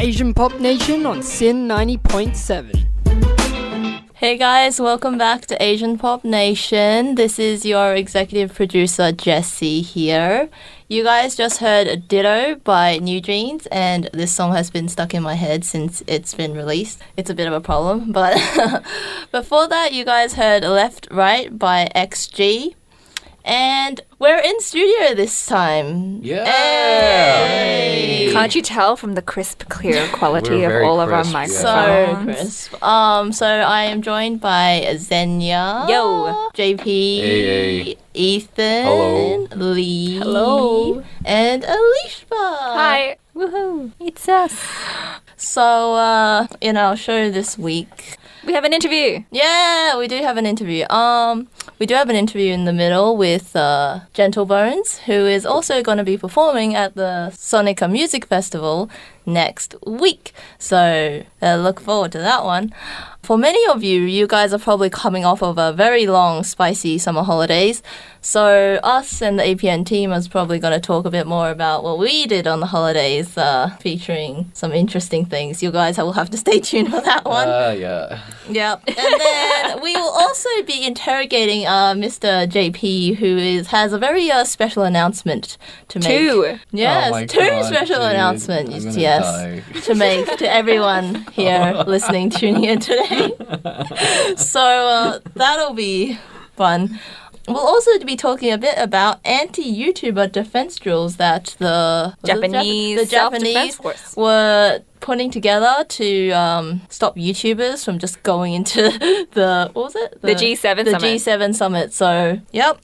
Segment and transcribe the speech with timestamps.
[0.00, 2.84] Asian Pop Nation on SYN 90.7.
[4.14, 7.14] Hey guys, welcome back to Asian Pop Nation.
[7.14, 10.48] This is your executive producer Jesse here.
[10.88, 15.34] You guys just heard Ditto by NewJeans, and this song has been stuck in my
[15.34, 17.00] head since it's been released.
[17.16, 18.34] It's a bit of a problem, but
[19.32, 22.74] before that, you guys heard Left Right by XG.
[23.44, 26.20] And we're in studio this time.
[26.22, 26.46] Yeah.
[26.46, 28.30] Hey.
[28.32, 31.62] Can't you tell from the crisp, clear quality of very all of our microphones?
[31.62, 32.18] yeah.
[32.18, 32.82] So crisp.
[32.82, 35.88] Um, so I am joined by Zenya.
[35.88, 36.48] Yo.
[36.54, 36.84] JP.
[36.84, 37.96] Hey, hey.
[38.14, 38.84] Ethan.
[38.84, 39.46] Hello.
[39.54, 40.18] Lee.
[40.18, 41.04] Hello.
[41.24, 42.24] And Alishba.
[42.30, 43.16] Hi.
[43.36, 43.92] Woohoo.
[44.00, 44.54] It's us.
[45.36, 48.16] So, uh, in our show this week,
[48.46, 49.24] We have an interview.
[49.30, 50.86] yeah, we do have an interview.
[50.88, 51.48] Um,
[51.78, 55.82] we do have an interview in the middle with uh, Gentle Bones, who is also
[55.82, 58.90] going to be performing at the Sonica Music Festival
[59.24, 60.32] next week.
[60.58, 62.74] So uh, look forward to that one.
[63.24, 66.98] For many of you, you guys are probably coming off of a very long, spicy
[66.98, 67.82] summer holidays.
[68.20, 71.84] So us and the APN team is probably going to talk a bit more about
[71.84, 75.62] what we did on the holidays, uh, featuring some interesting things.
[75.62, 77.48] You guys will have to stay tuned for that one.
[77.48, 78.20] Uh, yeah.
[78.48, 78.82] Yep.
[78.88, 82.46] And then we will also be interrogating uh, Mr.
[82.46, 85.56] JP, who is has a very uh, special announcement
[85.88, 86.08] to make.
[86.08, 86.58] Two.
[86.72, 88.10] Yes, Oh my two God, special dude.
[88.12, 88.86] announcements.
[88.86, 89.80] I'm Yes, die.
[89.82, 93.13] to make to everyone here listening, tuning in today.
[94.36, 96.18] so uh, that'll be
[96.56, 96.98] fun.
[97.46, 102.40] We'll also be talking a bit about anti-YouTuber defense drills that the was it Jap-
[102.40, 104.16] Japanese the self-defense Japanese force.
[104.16, 108.80] were putting together to um, stop YouTubers from just going into
[109.32, 111.02] the what was it The G7 the summit.
[111.02, 111.92] G7 summit.
[111.92, 112.80] So yep,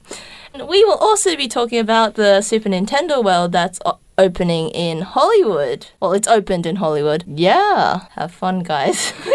[0.53, 3.79] and we will also be talking about the Super Nintendo World that's
[4.21, 5.87] opening in Hollywood.
[5.99, 7.23] Well, it's opened in Hollywood.
[7.27, 9.13] Yeah, have fun, guys.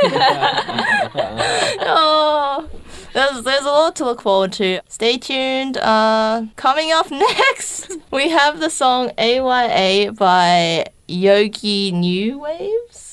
[1.82, 2.68] oh.
[3.12, 4.80] There's, there's a lot to look forward to.
[4.88, 5.78] Stay tuned.
[5.78, 13.05] Uh, coming up next, we have the song AYA by Yogee New Waves.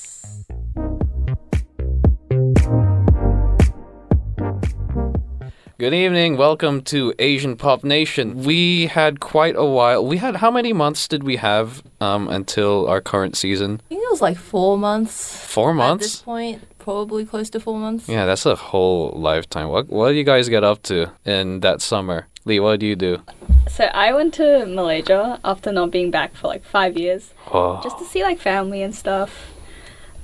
[5.84, 6.38] Good evening.
[6.38, 8.46] Welcome to Asian Pop Nation.
[8.46, 10.08] We had quite a while.
[10.08, 13.82] We had how many months did we have um, until our current season?
[13.84, 15.36] I think it was like four months.
[15.46, 16.06] Four months.
[16.06, 16.62] At this months.
[16.62, 18.08] point, probably close to four months.
[18.08, 19.68] Yeah, that's a whole lifetime.
[19.68, 22.28] What What do you guys get up to in that summer?
[22.46, 23.22] Lee, what do you do?
[23.70, 28.00] So I went to Malaysia after not being back for like five years, Oh, just
[28.00, 29.52] to see like family and stuff.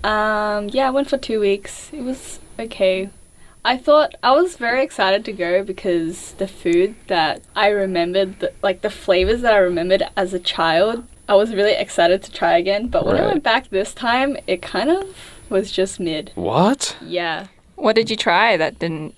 [0.06, 1.91] Um, yeah, I went for two weeks.
[1.91, 3.09] It was okay.
[3.66, 8.53] I thought I was very excited to go because the food that I remembered, the,
[8.62, 12.58] like the flavors that I remembered as a child, I was really excited to try
[12.58, 12.88] again.
[12.88, 15.14] But when I went back this time, it kind of
[15.50, 16.31] was just mid.
[16.36, 16.96] what?
[17.02, 17.47] Yeah.
[17.75, 19.14] What did you try that didn't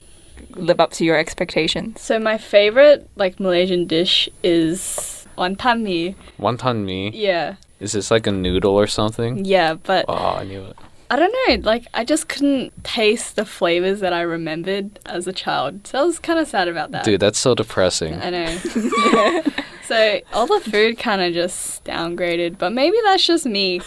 [0.52, 2.02] live up to your expectations?
[2.02, 6.16] So my favorite like Malaysian dish is wonton mee.
[6.40, 7.12] Wonton mee?
[7.14, 7.56] Yeah.
[7.80, 9.46] Is this like a noodle or something?
[9.46, 10.78] Yeah, but Oh, I knew it.
[11.12, 15.34] I don't know, like I just couldn't taste the flavors that I remembered as a
[15.34, 15.86] child.
[15.86, 17.04] So I was kind of sad about that.
[17.04, 18.14] Dude, that's so depressing.
[18.14, 18.58] I know.
[19.84, 23.82] so all the food kind of just downgraded, but maybe that's just me.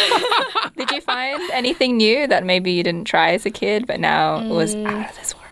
[0.76, 4.44] Did you find anything new that maybe you didn't try as a kid, but now
[4.48, 5.46] was out of this world?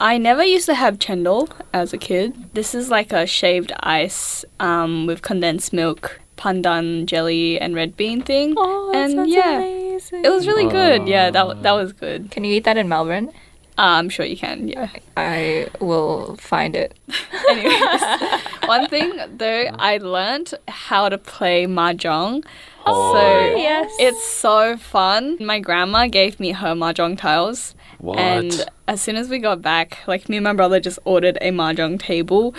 [0.00, 2.54] I never used to have chendol as a kid.
[2.54, 8.22] This is like a shaved ice um, with condensed milk, pandan jelly, and red bean
[8.22, 8.54] thing.
[8.56, 9.58] Oh, and yeah,
[10.12, 11.08] it was really good.
[11.08, 12.30] Yeah, that that was good.
[12.30, 13.30] Can you eat that in Melbourne?
[13.78, 14.68] Uh, I'm sure you can.
[14.68, 14.90] Yeah.
[15.16, 16.98] I will find it.
[17.48, 18.02] Anyways,
[18.66, 22.44] one thing though, I learned how to play mahjong.
[22.84, 23.90] Oh, so yes.
[23.98, 25.38] it's so fun.
[25.40, 28.18] My grandma gave me her mahjong tiles, What?
[28.18, 31.50] and as soon as we got back, like me and my brother just ordered a
[31.50, 32.54] mahjong table.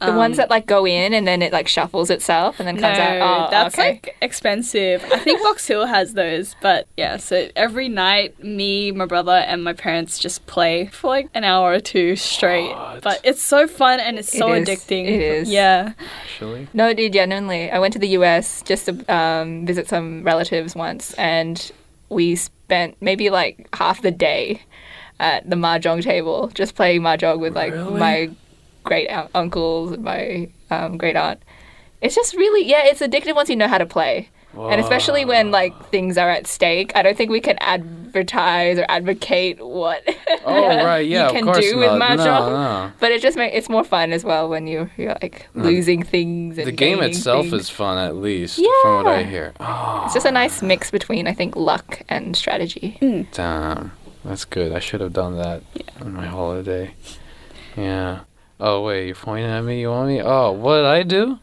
[0.00, 2.98] The ones that like go in and then it like shuffles itself and then comes
[2.98, 3.48] no, out.
[3.48, 3.90] Oh, that's okay.
[3.94, 5.04] like expensive.
[5.12, 7.16] I think Box Hill has those, but yeah.
[7.16, 11.72] So every night, me, my brother, and my parents just play for like an hour
[11.72, 12.70] or two straight.
[12.70, 13.02] What?
[13.02, 14.68] But it's so fun and it's so It is.
[14.68, 15.04] addicting.
[15.06, 15.50] It is.
[15.50, 15.94] Yeah.
[16.22, 16.68] Actually?
[16.72, 17.70] No, dude, genuinely.
[17.70, 21.72] I went to the US just to um, visit some relatives once, and
[22.08, 24.62] we spent maybe like half the day
[25.18, 27.98] at the mahjong table, just playing mahjong with like Really?
[27.98, 28.30] my
[28.88, 31.40] great un- uncles and my um, great aunt.
[32.00, 34.28] It's just really, yeah, it's addictive once you know how to play.
[34.58, 38.86] And especially when like things are at stake, I don't think we can advertise or
[38.88, 40.02] advocate what
[40.44, 42.18] Oh right, yeah, you of can course do with not.
[42.18, 42.24] mahjong.
[42.48, 42.50] No,
[42.86, 42.92] no.
[42.98, 46.58] But it just makes it's more fun as well when you you're like losing things.
[46.58, 47.62] And The game itself things.
[47.62, 49.52] is fun, at least from what I hear.
[49.60, 52.96] Oh, It's just a nice mix between I think luck and strategy.
[53.32, 53.92] damn,
[54.24, 54.72] that's good.
[54.72, 55.62] I should have done that
[56.00, 56.94] on my holiday.
[57.76, 58.20] Yeah.
[58.60, 59.80] Oh wait, you're pointing at me.
[59.80, 60.20] You want me?
[60.20, 61.38] Oh, what did I do?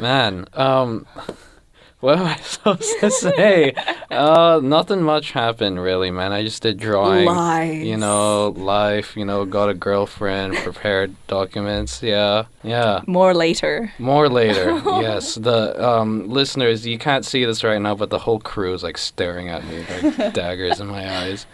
[0.00, 1.06] Man, um,
[2.00, 3.74] what am I supposed to say?
[4.10, 6.32] uh, nothing much happened really, man.
[6.32, 7.26] I just did drawing.
[7.26, 7.84] Lies.
[7.84, 9.16] You know, life.
[9.16, 12.02] You know, got a girlfriend, prepared documents.
[12.02, 13.02] Yeah, yeah.
[13.06, 13.92] More later.
[14.00, 15.36] More later, yes.
[15.36, 18.98] The um, listeners, you can't see this right now, but the whole crew is like
[18.98, 21.46] staring at me, like daggers in my eyes.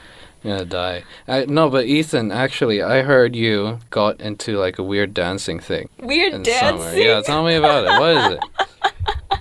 [0.45, 1.05] I'm gonna die.
[1.27, 5.89] I, no, but Ethan, actually, I heard you got into like a weird dancing thing
[5.99, 6.79] Weird in summer.
[6.83, 7.03] dancing.
[7.03, 7.99] Yeah, tell me about it.
[8.01, 8.41] What is it?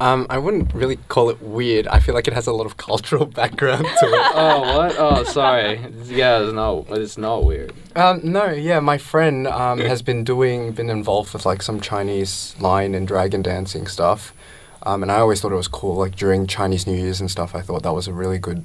[0.00, 1.86] Um, I wouldn't really call it weird.
[1.86, 4.20] I feel like it has a lot of cultural background to it.
[4.34, 4.96] Oh, what?
[4.98, 5.80] Oh, sorry.
[6.06, 6.86] Yeah, it's not.
[6.90, 7.72] It's not weird.
[7.94, 12.56] Um, no, yeah, my friend um, has been doing, been involved with like some Chinese
[12.58, 14.34] lion and dragon dancing stuff,
[14.82, 15.94] um, and I always thought it was cool.
[15.94, 18.64] Like during Chinese New Year's and stuff, I thought that was a really good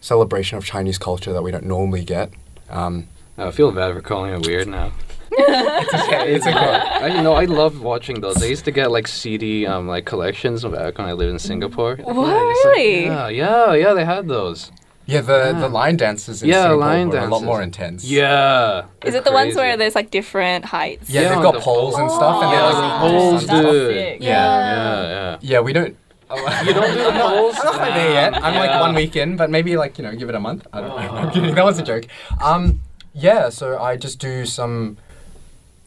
[0.00, 2.30] celebration of Chinese culture that we don't normally get.
[2.70, 4.92] Um, I feel bad for calling it weird now.
[5.32, 6.56] okay, it's okay.
[6.56, 8.42] I, you know, I love watching those.
[8.42, 11.96] I used to get like CD um like collections back when I lived in Singapore.
[11.96, 13.04] What, Yeah, it's like- really?
[13.06, 13.92] yeah, yeah, yeah.
[13.94, 14.72] They had those.
[15.06, 18.04] Yeah, the the line dances in Yeah, Singapore line were a lot more intense.
[18.04, 18.86] Yeah.
[19.04, 21.08] Is they're it the ones where there's like different heights?
[21.08, 23.94] Yeah, Yeah, they've got the- poles and stuff, and Yeah, they're like poles, dude.
[23.94, 24.18] Sick.
[24.20, 24.28] Yeah.
[24.28, 25.38] Yeah, yeah.
[25.40, 25.96] Yeah, we don't.
[26.66, 27.56] You don't do the poles?
[27.58, 28.34] I'm not quite there yet.
[28.42, 30.66] I'm like one week in, but maybe like you know, give it a month.
[30.72, 30.96] I don't know.
[30.96, 31.54] I'm kidding.
[31.54, 32.04] That was a joke.
[32.42, 32.80] Um,
[33.14, 33.48] yeah.
[33.48, 34.98] So I just do some.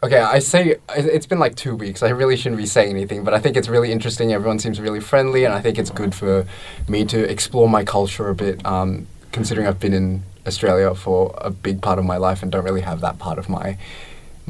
[0.04, 2.02] Okay, I say it- it's been like two weeks.
[2.02, 4.34] I really shouldn't be saying anything, but I think it's really interesting.
[4.34, 6.48] Everyone seems really friendly, and I think it's good for
[6.88, 8.66] me to explore my culture a bit.
[8.66, 12.64] Um, considering I've been in Australia for a big part of my life and don't
[12.66, 13.78] really have that part of my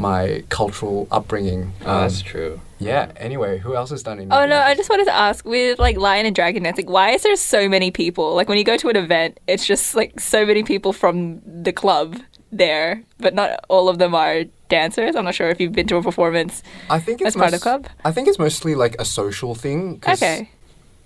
[0.01, 1.73] my cultural upbringing.
[1.85, 2.61] Oh, that's Um, true.
[2.79, 3.11] yeah.
[3.17, 4.33] Anyway, who else has done anything?
[4.33, 7.23] Oh no, I just wanted to ask with like lion and dragon dancing, why is
[7.23, 8.33] there so many people?
[8.35, 11.71] Like when you go to an event, it's just like so many people from the
[11.71, 12.17] club
[12.51, 15.15] there, but not all of them are dancers.
[15.15, 16.63] I'm not sure if you've been to a performance.
[16.89, 17.87] I think it's as part of most- the club?
[18.03, 19.99] I think it's mostly like a social thing.
[19.99, 20.49] 'cause Okay.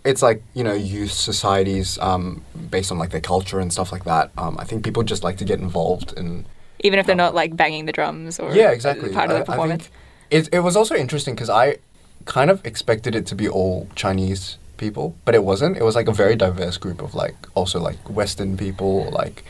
[0.03, 4.03] It's like you know youth societies um, based on like their culture and stuff like
[4.05, 4.29] that.
[4.37, 6.45] Um, I think people just like to get involved in.
[6.85, 9.11] Even if they're not like banging the drums or Yeah, exactly.
[9.11, 9.89] part of the performance.
[10.29, 11.77] It it was also interesting because I
[12.25, 15.77] kind of expected it to be all Chinese people, but it wasn't.
[15.77, 19.43] It was like a very diverse group of like also like Western people, like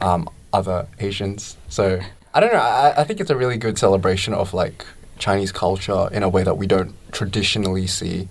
[0.00, 1.56] um, other Asians.
[1.68, 2.00] So
[2.34, 2.58] I don't know.
[2.60, 4.86] I, I think it's a really good celebration of like
[5.18, 8.28] Chinese culture in a way that we don't traditionally see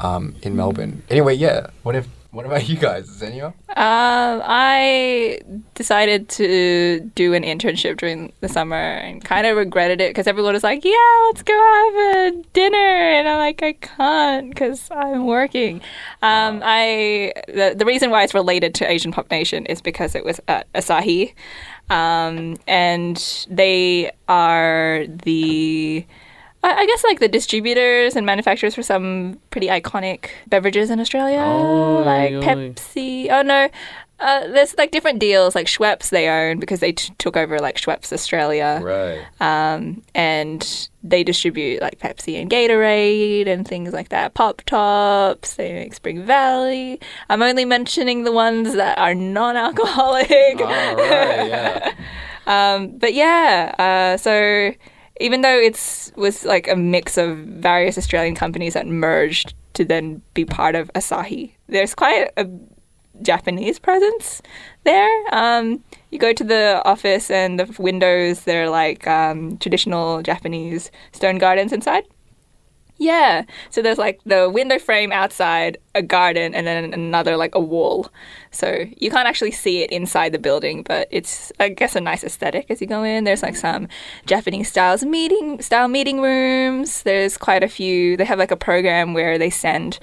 [0.00, 1.02] um, in Melbourne.
[1.10, 1.68] Anyway, yeah.
[1.82, 2.06] What if?
[2.34, 3.46] What about you guys, Xenia?
[3.46, 3.54] Um,
[4.44, 5.38] I
[5.76, 10.52] decided to do an internship during the summer and kind of regretted it because everyone
[10.52, 10.96] was like, "Yeah,
[11.26, 15.80] let's go have a dinner," and I'm like, "I can't because I'm working."
[16.22, 20.24] Um, I the the reason why it's related to Asian Pop Nation is because it
[20.24, 21.34] was at Asahi,
[21.88, 26.04] um, and they are the
[26.64, 31.40] I I guess like the distributors and manufacturers for some pretty iconic beverages in Australia,
[31.44, 32.32] Oh, like.
[32.32, 33.28] Pepsi.
[33.30, 33.68] Oh no,
[34.20, 35.54] uh, there's like different deals.
[35.54, 39.20] Like Schweppes, they own because they t- took over like Schweppes Australia, Right.
[39.40, 44.32] um, and they distribute like Pepsi and Gatorade and things like that.
[44.34, 46.98] Pop Tops, they make Spring Valley.
[47.28, 50.60] I'm only mentioning the ones that are non-alcoholic.
[50.60, 51.46] All right.
[51.48, 51.92] Yeah.
[52.46, 54.72] Um, but yeah, uh, so
[55.20, 60.22] even though it's was like a mix of various Australian companies that merged to then
[60.34, 62.48] be part of Asahi, there's quite a
[63.22, 64.42] Japanese presence
[64.84, 65.10] there.
[65.32, 71.38] Um, you go to the office and the windows, they're like um, traditional Japanese stone
[71.38, 72.04] gardens inside.
[72.96, 73.44] Yeah.
[73.70, 78.08] So there's like the window frame outside, a garden, and then another like a wall.
[78.50, 82.22] So you can't actually see it inside the building, but it's I guess a nice
[82.22, 83.24] aesthetic as you go in.
[83.24, 83.88] There's like some
[84.26, 87.02] Japanese styles meeting style meeting rooms.
[87.02, 88.16] There's quite a few.
[88.16, 89.98] They have like a program where they send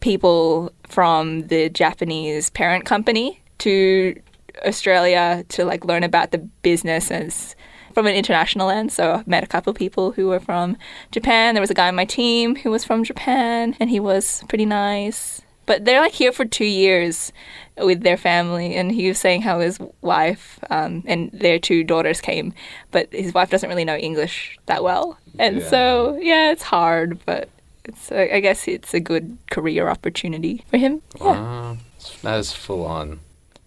[0.00, 4.20] people from the Japanese parent company to
[4.66, 7.56] Australia to like learn about the businesses
[7.98, 8.94] from an international lens.
[8.94, 10.76] So I've met a couple of people who were from
[11.10, 11.56] Japan.
[11.56, 14.66] There was a guy on my team who was from Japan, and he was pretty
[14.66, 15.42] nice.
[15.66, 17.32] But they're like here for two years
[17.76, 22.20] with their family, and he was saying how his wife um, and their two daughters
[22.20, 22.54] came,
[22.92, 25.68] but his wife doesn't really know English that well, and Yeah.
[25.68, 27.48] so yeah, it's hard, but
[27.84, 31.02] it's I guess it's a good career opportunity for him.
[31.20, 31.76] Yeah, Wow.
[32.22, 33.18] That is full on.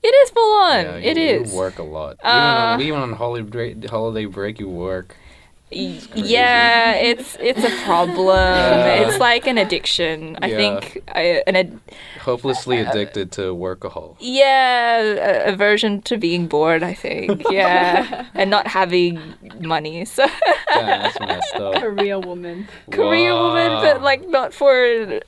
[0.04, 0.84] It is full on.
[0.86, 1.52] Yeah, it you, is.
[1.52, 2.18] You work a lot.
[2.24, 5.16] Uh, even, on, even on holiday break, holiday break, you work.
[5.74, 6.28] Y- crazy.
[6.34, 8.28] Yeah, it's it's a problem.
[8.28, 9.08] Yeah.
[9.08, 10.38] It's like an addiction.
[10.42, 10.58] I Yeah.
[10.58, 11.80] think I, an ad-
[12.20, 14.18] Hopelessly addicted to workahol.
[14.20, 16.84] yeah a- aversion to being bored.
[16.84, 19.18] I think yeah, and not having
[19.62, 20.04] money.
[20.04, 20.26] So
[20.74, 21.76] Damn, that's messed up.
[21.82, 22.68] Korea woman.
[22.92, 24.76] career woman, but like not for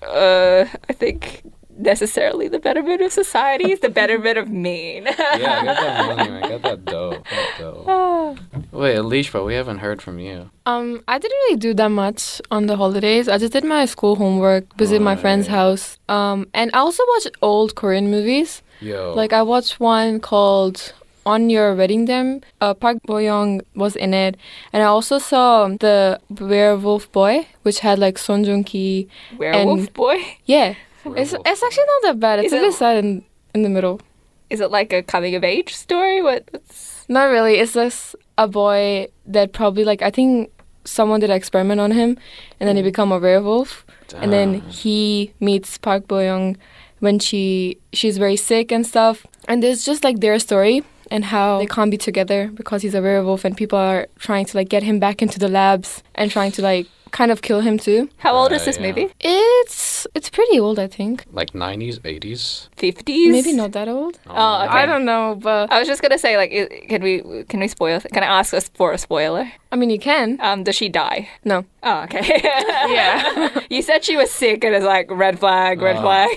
[0.04, 1.44] uh I think
[1.78, 3.72] necessarily the betterment of society.
[3.72, 5.02] It's the betterment of me.
[5.04, 6.50] Yeah, get that money, man.
[6.50, 7.22] Get that dough.
[7.30, 8.38] That dough.
[8.72, 10.50] Wait, Alicia, we haven't heard from you.
[10.66, 13.28] Um, I didn't really do that much on the holidays.
[13.28, 15.98] I just did my school homework, visit my friend's house.
[16.10, 18.62] Um, and I also watched old Korean movies.
[18.80, 19.14] Yo.
[19.16, 20.94] Like I watched one called
[21.26, 22.42] On Your Wedding Day.
[22.60, 24.36] Uh, Park Bo Young was in it,
[24.74, 29.08] and I also saw the Werewolf Boy, which had like Song Joong Ki.
[29.38, 30.18] Werewolf And- boy.
[30.46, 32.40] Yeah, it's it's actually not that bad.
[32.40, 34.02] It's Is a it- bit sad in in the middle.
[34.50, 36.22] Is it like a coming of age story?
[36.22, 36.48] What?
[36.52, 37.06] What's...
[37.10, 37.56] Not really.
[37.56, 40.52] It's just a boy that probably like I think
[40.86, 42.18] someone did an experiment on him,
[42.60, 42.88] and then he hmm.
[42.88, 43.86] become a werewolf.
[44.16, 46.56] And then he meets Park Bo Young
[47.00, 49.26] when she she's very sick and stuff.
[49.48, 50.84] And there's just like their story
[51.14, 54.58] and how they can't be together because he's a werewolf, and people are trying to
[54.58, 56.88] like get him back into the labs and trying to like
[57.20, 58.10] kind of kill him too.
[58.18, 58.88] How old is this yeah.
[58.88, 59.08] movie?
[59.20, 61.16] It's it's pretty old, I think.
[61.40, 62.68] like 90s, 80s?
[62.76, 63.32] Fifties?
[63.32, 64.14] Maybe not that old.
[64.26, 64.80] Oh, okay.
[64.82, 66.52] I don't know, but I was just gonna say, like,
[66.90, 67.14] can we
[67.50, 68.00] can we spoil?
[68.16, 69.46] Can I ask us for a spoiler?
[69.72, 70.28] I mean you can.
[70.48, 71.20] Um, does she die?
[71.46, 71.58] No.
[71.84, 72.26] Oh, okay.
[72.98, 73.60] Yeah.
[73.70, 76.02] you said she was sick, and it's like red flag, red Oh.
[76.02, 76.30] flag.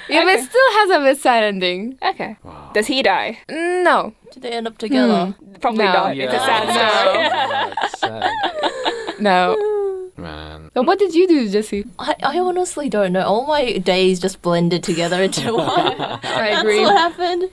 [0.09, 1.97] Yeah, but it still has a bit sad ending.
[2.03, 2.37] okay.
[2.73, 3.39] Does he die?
[3.49, 4.13] No.
[4.33, 5.35] Do they end up together?
[5.59, 5.93] Probably No.
[5.93, 6.17] not.
[6.17, 7.17] It's a sad story.
[7.27, 9.21] Yeah, that's sad.
[9.21, 9.55] No.
[10.17, 10.69] Man.
[10.73, 11.85] But what did you do, Jesse?
[11.97, 13.23] I, I honestly don't know.
[13.23, 15.69] All my days just blended together into one.
[15.69, 16.81] I That's agree.
[16.81, 17.43] what happened.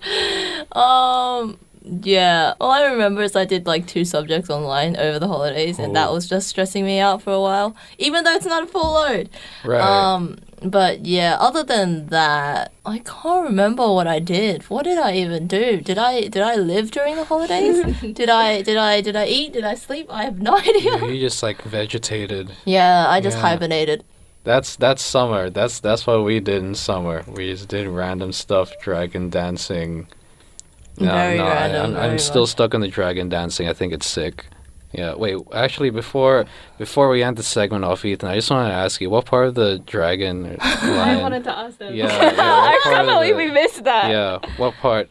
[0.77, 1.59] Um,
[2.03, 2.55] yeah.
[2.61, 6.09] All I remember is I did like two subjects online over the holidays, and that
[6.09, 6.15] Oh.
[6.15, 7.75] was just stressing me out for a while.
[7.99, 9.29] Even though it's not a full load.
[9.65, 9.81] Right.
[9.81, 11.37] Um, but yeah.
[11.39, 14.63] Other than that, I can't remember what I did.
[14.71, 15.81] What did I even do?
[15.81, 17.85] Did I did I live during the holidays?
[18.15, 19.53] did I did I did I eat?
[19.53, 20.07] Did I sleep?
[20.11, 21.05] I have no idea.
[21.07, 22.51] you just like vegetated.
[22.65, 23.49] Yeah, I just Yeah.
[23.49, 24.05] hibernated.
[24.45, 25.51] That's that's summer.
[25.51, 27.23] That's that's what we did in summer.
[27.29, 30.07] We just did random stuff, dragon dancing.
[31.01, 33.69] No, Very no, I- random, I'm, I'm still stuck on the dragon dancing.
[33.69, 34.47] I think it's sick.
[34.93, 35.15] Yeah.
[35.15, 35.37] Wait.
[35.53, 36.47] Actually, before
[36.79, 39.49] before we end the segment off, Ethan, I just want to ask you, what part
[39.49, 40.57] of the dragon?
[40.63, 41.95] Or I wanted to ask them.
[41.95, 42.07] Yeah.
[42.09, 44.11] yeah what I part can't believe the- we missed that.
[44.11, 44.39] Yeah.
[44.57, 45.11] What part?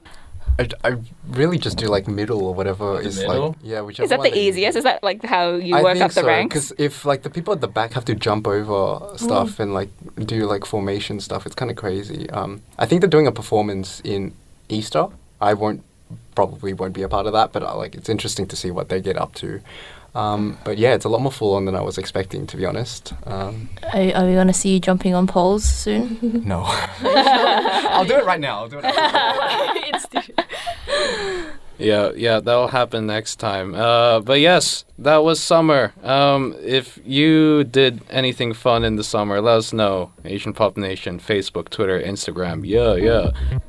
[0.60, 0.96] I, I
[1.29, 3.50] really just do like middle or whatever is middle?
[3.50, 4.74] like yeah whichever Is that the you easiest?
[4.74, 4.77] do.
[4.79, 6.53] Is that like how you I work think up the so, ranks?
[6.56, 9.89] Because if like the people at the back have to jump over stuff and like
[10.25, 12.27] do like formation stuff, it's kind of crazy.
[12.32, 14.34] Um, I think they're doing a performance in
[14.67, 15.10] Easter.
[15.41, 15.84] I won't
[16.36, 18.89] probably won't be a part of that, but uh, like it's interesting to see what
[18.89, 19.62] they get up to.
[20.15, 22.65] Um, but yeah, it's a lot more full on than I was expecting, to be
[22.65, 23.13] honest.
[23.25, 26.17] Um, Are, are we gonna see you jumping on poles soon?
[26.46, 26.63] no,
[27.01, 28.60] I'll do it right now.
[28.60, 28.86] I'll do it.
[28.86, 30.24] After.
[31.79, 33.75] Yeah, yeah, that'll happen next time.
[33.75, 35.94] Uh, but yes, that was summer.
[36.03, 40.12] Um, if you did anything fun in the summer, let us know.
[40.25, 42.65] Asian Pop Nation, Facebook, Twitter, Instagram.
[42.65, 43.60] Yeah, yeah.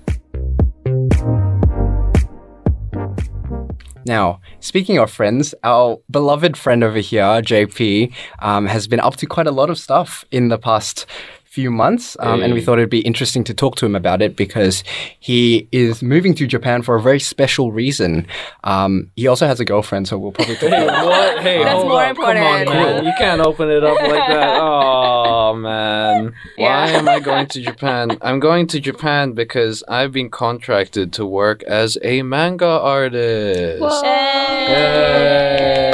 [4.09, 9.27] Now, speaking of friends, our beloved friend over here, JP, um, has been up to
[9.27, 11.07] quite a lot of stuff in the past
[11.45, 14.37] few months, um, and we thought it'd be interesting to talk to him about it
[14.37, 14.85] because
[15.19, 18.27] he is moving to Japan for a very special reason.
[18.65, 21.39] Um, he also has a girlfriend, so we'll probably talk Hey, about what?
[21.41, 22.17] Hey, That's more up.
[22.17, 22.71] Come on, important.
[22.71, 23.05] man.
[23.07, 24.59] You can't open it up like that.
[24.69, 26.35] Oh, man.
[26.57, 26.99] Why Yeah.
[26.99, 28.19] am I going to Japan?
[28.23, 33.83] I'm going to Japan because I've been contracted to work as a manga artist.
[34.05, 35.88] Yay!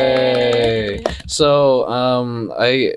[1.35, 2.95] So, um, I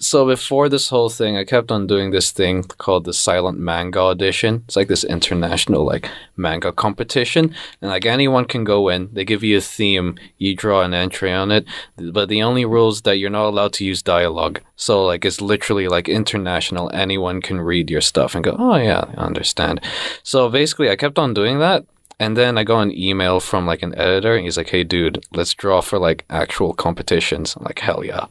[0.00, 4.00] so before this whole thing, I kept on doing this thing called the Silent Manga
[4.00, 4.64] Audition.
[4.66, 9.10] It's like this international like manga competition, and like anyone can go in.
[9.12, 11.64] They give you a theme, you draw an entry on it,
[11.96, 14.60] but the only rules that you're not allowed to use dialogue.
[14.74, 16.90] So like it's literally like international.
[16.92, 19.80] Anyone can read your stuff and go, oh yeah, I understand.
[20.24, 21.86] So basically, I kept on doing that.
[22.18, 25.24] And then I got an email from like an editor, and he's like, "Hey, dude,
[25.32, 28.26] let's draw for like actual competitions." I'm like, "Hell yeah!"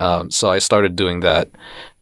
[0.00, 1.48] Um, so I started doing that,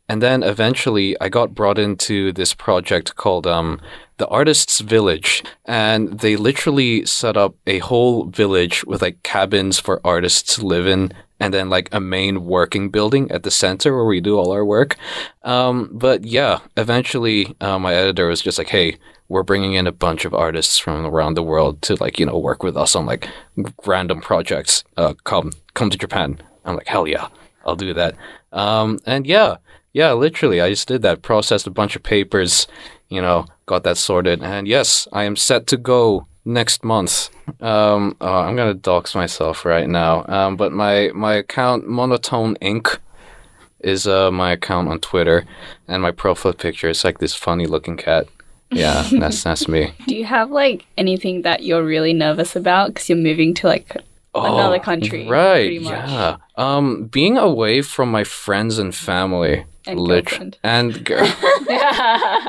[0.09, 3.81] and then eventually I got brought into this project called um,
[4.17, 10.01] the Artists Village, and they literally set up a whole village with like cabins for
[10.05, 11.13] artists to live in.
[11.41, 14.65] And then, like a main working building at the center where we do all our
[14.65, 14.97] work.
[15.45, 18.97] Um, but yeah, eventually, uh, my editor was just like, "Hey,
[19.29, 22.39] we're bringing in a bunch of artists from around the world to like you know
[22.39, 23.29] work with us on like
[23.87, 24.85] random projects.
[24.97, 26.41] Uh, come come to Japan.
[26.65, 27.29] I'm like hell yeah,
[27.65, 28.17] I'll do that.
[28.53, 29.57] Um, and yeah,
[29.93, 31.23] yeah, literally, I just did that.
[31.23, 32.67] Processed a bunch of papers,
[33.09, 37.29] you know, got that sorted, and yes, I am set to go next month.
[37.61, 40.25] Um, oh, I'm gonna dox myself right now.
[40.27, 42.99] Um, but my my account Monotone Inc.
[43.81, 45.45] is uh my account on Twitter,
[45.87, 48.27] and my profile picture is like this funny looking cat.
[48.71, 49.93] Yeah, that's that's me.
[50.07, 53.97] Do you have like anything that you're really nervous about because you're moving to like
[54.35, 55.27] another country?
[55.27, 55.67] Oh, Right.
[55.67, 55.93] pretty much.
[55.93, 56.37] Yeah.
[56.57, 59.65] Um, being away from my friends and family.
[59.87, 60.59] And girlfriend.
[60.63, 61.27] and girl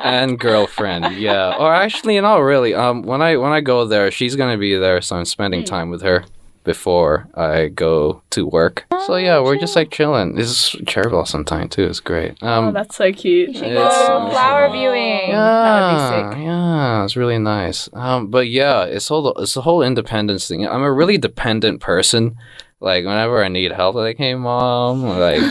[0.03, 4.35] and girlfriend yeah or actually not really um when i when i go there she's
[4.35, 5.65] gonna be there so i'm spending Hmm.
[5.65, 6.25] time with her
[6.63, 11.43] before i go to work so yeah we're just like chilling this is cherry blossom
[11.45, 13.55] time too it's great Oh, um that's so cute.
[13.55, 15.31] should It's- Oh, flower viewing.
[15.31, 17.89] That would be yeah, it's really nice.
[17.93, 20.67] Um, but yeah, it's all the, it's the whole independence thing.
[20.67, 22.35] I'm a really dependent person.
[22.79, 25.41] Like whenever I need help, like, hey mom, or, like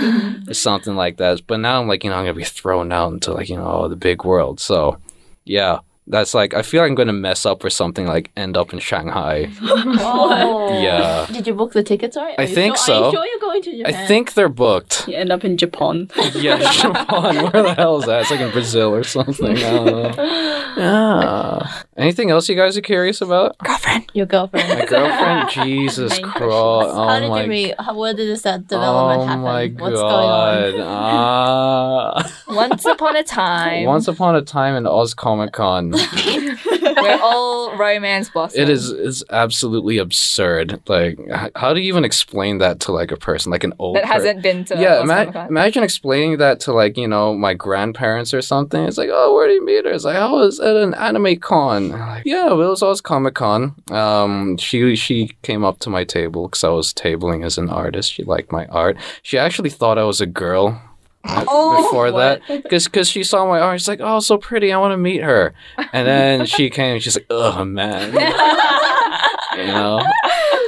[0.55, 1.47] something like that.
[1.47, 3.89] But now I'm like, you know, I'm gonna be thrown out into like, you know,
[3.89, 4.61] the big world.
[4.61, 4.99] So
[5.45, 8.73] yeah, that's like I feel like I'm gonna mess up or something like end up
[8.73, 9.51] in Shanghai.
[10.01, 10.81] Oh.
[10.81, 11.27] Yeah.
[11.33, 12.39] Did you book the tickets already?
[12.39, 13.07] I Are you think sure, Are so.
[13.07, 13.95] you sure you're going to Japan?
[13.95, 15.09] I think they're booked.
[15.09, 16.11] You end up in Japan.
[16.35, 17.07] Yeah, Japan.
[17.53, 18.23] Where the hell is that?
[18.23, 19.57] It's like in Brazil or something.
[19.57, 20.69] I don't know.
[20.77, 21.83] Yeah.
[21.97, 23.59] Anything else you guys are curious about?
[23.59, 24.11] Girlfriend.
[24.15, 24.69] Your girlfriend.
[24.69, 26.37] My girlfriend, Jesus Christ!
[26.37, 26.53] questions.
[26.53, 27.75] Oh How did my, you meet?
[27.81, 29.43] How, where did this that development oh happen?
[29.43, 30.77] my What's going on?
[30.77, 30.81] God!
[30.81, 32.33] Ah.
[32.49, 38.31] Once upon a time, Once upon a time in Oz Comic Con, where all romance
[38.31, 38.61] blossomed.
[38.63, 40.81] it is is absolutely absurd.
[40.89, 43.97] Like, h- how do you even explain that to like a person, like an old
[43.97, 44.77] that per- hasn't been to.
[44.81, 48.83] yeah, ima- imagine explaining that to like you know my grandparents or something.
[48.85, 49.93] It's like, oh, where did you meet her?
[49.93, 51.91] It's like, oh, I was at an anime con.
[51.91, 53.75] Like, yeah, well, it was Oz Comic Con.
[53.91, 58.13] Um, she she came up to my table because I was tabling as an artist.
[58.13, 58.97] She liked my art.
[59.23, 60.81] She actually thought I was a girl.
[61.51, 64.73] Oh, before that, because she saw my art, she's like, "Oh, so pretty!
[64.73, 65.53] I want to meet her."
[65.93, 68.13] And then she came, and she's like, "Oh man,"
[69.57, 70.01] you know.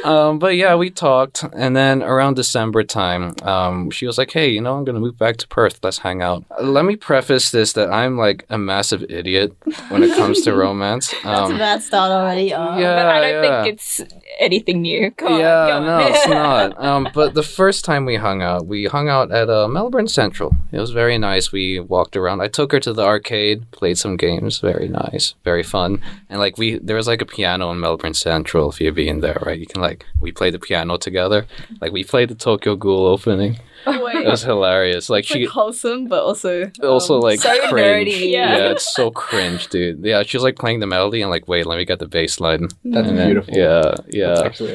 [0.04, 4.48] Um, but yeah, we talked, and then around December time, um, she was like, "Hey,
[4.48, 5.78] you know, I'm gonna move back to Perth.
[5.82, 9.52] Let's hang out." Uh, Let me preface this that I'm like a massive idiot
[9.88, 11.10] when it comes to romance.
[11.24, 12.54] That's a Um, bad start already.
[12.54, 12.78] Oh.
[12.78, 13.62] yeah, but I don't yeah.
[13.62, 14.00] think it's
[14.38, 15.10] anything new.
[15.10, 15.84] Come yeah, on.
[15.86, 16.82] no, it's not.
[16.82, 20.54] Um, but the first time we hung out, we hung out at uh, Melbourne Central.
[20.72, 21.52] It was very nice.
[21.52, 22.40] We walked around.
[22.40, 24.60] I took her to the arcade, played some games.
[24.60, 26.00] Very nice, very fun.
[26.28, 28.70] And like we, there was like a piano in Melbourne Central.
[28.70, 29.58] If you've been there, right?
[29.58, 29.89] You can like
[30.20, 31.46] we played the piano together.
[31.80, 33.58] Like we played the Tokyo Ghoul opening.
[33.86, 34.16] Oh, wait.
[34.26, 35.08] It was hilarious.
[35.08, 35.40] Like It's she.
[35.46, 38.08] like wholesome, but also also um, like so cringe.
[38.12, 38.30] nerdy.
[38.30, 38.56] Yeah.
[38.58, 38.70] Yeah.
[38.72, 40.04] it's so cringe, dude.
[40.04, 42.68] Yeah, she's like playing the melody and like, wait, let me get the bass line.
[42.84, 43.54] That's And then- beautiful.
[43.54, 44.26] Yeah, yeah.
[44.34, 44.72] That's actually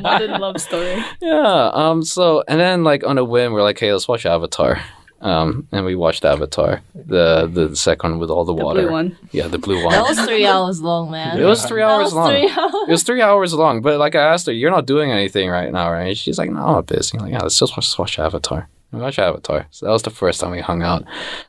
[0.00, 1.02] modern love story.
[1.20, 1.70] Yeah.
[1.72, 2.02] Um.
[2.02, 4.80] So and then like on a whim, we're like, hey, let's watch Avatar.
[5.20, 5.66] Um.
[5.72, 8.82] And we watched Avatar, the the second with all the, The water.
[8.82, 9.16] blue one.
[9.32, 9.92] Yeah, the blue one.
[9.92, 11.38] That was three hours long, man.
[11.40, 12.28] It was three That hours was long.
[12.30, 12.74] three hours.
[12.88, 13.82] It was three hours long.
[13.82, 16.16] But like I asked her, you're not doing anything right now, right?
[16.16, 17.18] She's like, no, I'm not busy.
[17.18, 18.68] I'm like, yeah, let's just watch, watch Avatar.
[18.92, 19.66] We watch Avatar.
[19.70, 21.04] So that was the first time we hung out.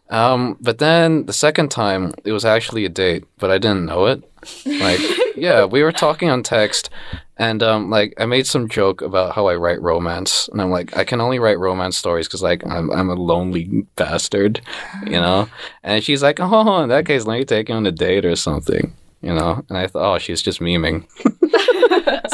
[0.09, 0.57] Um.
[0.59, 4.23] But then the second time, it was actually a date, but I didn't know it.
[4.65, 4.99] Like,
[5.35, 6.89] yeah, we were talking on text,
[7.37, 10.95] and um, like I made some joke about how I write romance, and I'm like,
[10.97, 14.61] I can only write romance stories because like I'm I'm a lonely bastard,
[15.05, 15.49] you know.
[15.83, 18.35] And she's like, oh, in that case, let me take you on a date or
[18.35, 19.63] something, you know.
[19.69, 21.05] And I thought, oh, she's just memeing.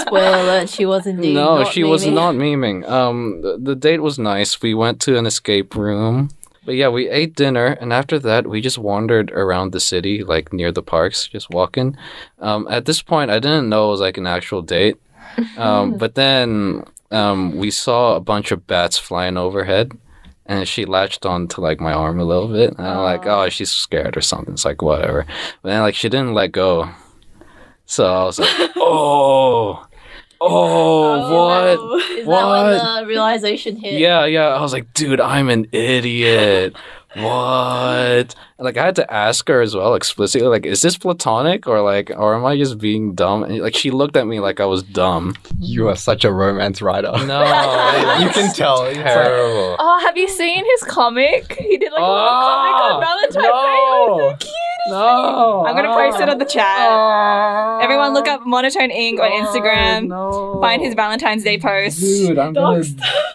[0.08, 1.34] Spoiler alert, she was indeed.
[1.34, 2.88] no, she was not memeing.
[2.90, 4.62] Um, the, the date was nice.
[4.62, 6.30] We went to an escape room.
[6.66, 10.52] But yeah, we ate dinner, and after that, we just wandered around the city, like
[10.52, 11.96] near the parks, just walking.
[12.40, 14.98] Um, at this point, I didn't know it was like an actual date.
[15.58, 19.92] Um, but then um, we saw a bunch of bats flying overhead,
[20.48, 22.76] and she latched onto like my arm a little bit.
[22.78, 24.56] And I'm like, oh, she's scared or something.
[24.56, 25.28] It's like whatever.
[25.62, 26.90] But then like she didn't let go,
[27.86, 29.86] so I was like, oh.
[30.42, 31.76] Oh, oh what?
[31.80, 31.96] no.
[32.18, 32.42] Is What?
[32.42, 34.00] that when the realization hit?
[34.00, 34.48] Yeah, yeah.
[34.50, 36.76] I was like, dude, I'm an idiot.
[37.16, 38.36] What?
[38.60, 42.12] Like, I had to ask her as well explicitly, like, is this platonic or like,
[42.14, 43.44] or am I just being dumb?
[43.44, 45.34] And like, she looked at me like I was dumb.
[45.60, 47.12] You are such a romance writer.
[47.26, 47.42] No,
[48.20, 48.84] you can tell.
[48.84, 49.78] It's like- terrible.
[49.80, 51.54] Oh, have you seen his comic?
[51.58, 53.40] He did like a little comic on ah, Valentine's Day.
[53.42, 54.52] It was so cute.
[54.88, 57.82] No, I'm gonna post it on the chat.
[57.82, 59.20] Everyone look up Monotone Inc.
[59.20, 60.08] on Instagram.
[60.08, 60.60] No.
[60.62, 62.00] Find his Valentine's Day post.
[62.00, 62.84] Dude, I'm gonna,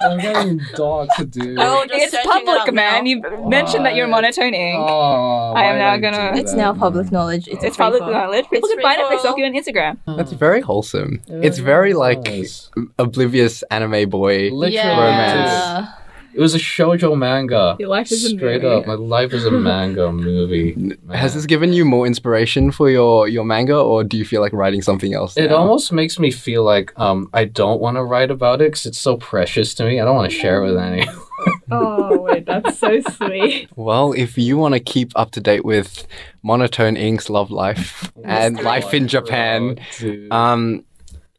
[0.01, 1.59] I'm getting doxed, dude.
[1.59, 3.05] Oh, It's searching it public, man.
[3.05, 3.11] now.
[3.11, 4.77] You mentioned that you're Monotone Inc.
[4.89, 7.49] Oh, I am now gonna- It's now public knowledge.
[7.49, 8.45] It's, It's public for- knowledge.
[8.51, 9.99] People It's can find it free if they stalk you on Instagram.
[10.07, 10.17] Hmm.
[10.17, 11.21] That's very wholesome.
[11.29, 12.71] It's Yeah, very like nice.
[12.99, 14.51] oblivious anime boy.
[14.53, 15.87] Literally, Yeah.
[16.33, 17.77] It was a shoujo manga.
[17.79, 18.75] Your life is a Straight movie.
[18.77, 20.97] up, my life is a manga movie.
[21.13, 24.53] Has this given you more inspiration for your your manga, or do you feel like
[24.53, 25.37] writing something else?
[25.37, 25.57] It now?
[25.57, 29.01] almost makes me feel like um I don't want to write about it because it's
[29.01, 30.01] so precious to me.
[30.01, 31.17] I don't want to share it with anyone.
[31.71, 33.71] Oh wait, that's so sweet.
[33.77, 36.07] Well, if you want to keep up to date with
[36.43, 40.31] Monotone Inc.'s love life and life in Japan, Dude.
[40.33, 40.85] um,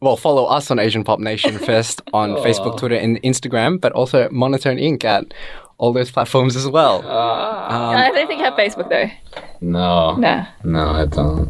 [0.02, 2.44] well, follow us on Asian Pop Nation first on Aw.
[2.44, 5.04] Facebook, Twitter, and Instagram, but also Monotone Inc.
[5.04, 5.34] at
[5.78, 7.04] all those platforms as well.
[7.06, 7.90] Ah.
[7.92, 9.10] Um, I don't think I have Facebook though.
[9.62, 10.46] no, Nah.
[10.64, 11.50] no, I don't.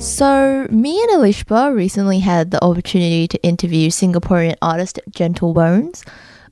[0.00, 6.04] So, me and Alishba recently had the opportunity to interview Singaporean artist Gentle Bones.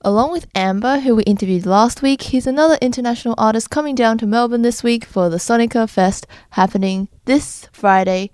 [0.06, 4.26] Along with Amber, who we interviewed last week, he's another international artist coming down to
[4.26, 8.30] Melbourne this week for the Sonica Fest happening this Friday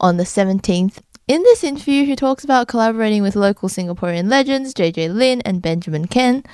[0.00, 0.98] on the 17th.
[1.28, 6.08] In this interview, he talks about collaborating with local Singaporean legends JJ Lin and Benjamin
[6.08, 6.44] Kheng,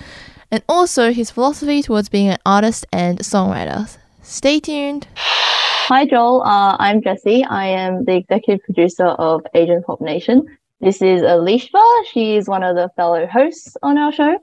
[0.50, 3.96] and also his philosophy towards being an artist and songwriter.
[4.20, 5.08] Stay tuned.
[5.16, 6.42] Hi, Joel.
[6.42, 7.46] Uh, I'm Jesse.
[7.46, 10.54] I am the executive producer of Asian Pop Nation.
[10.82, 11.82] This is Alishba.
[12.12, 14.36] She is one of the fellow hosts on our show.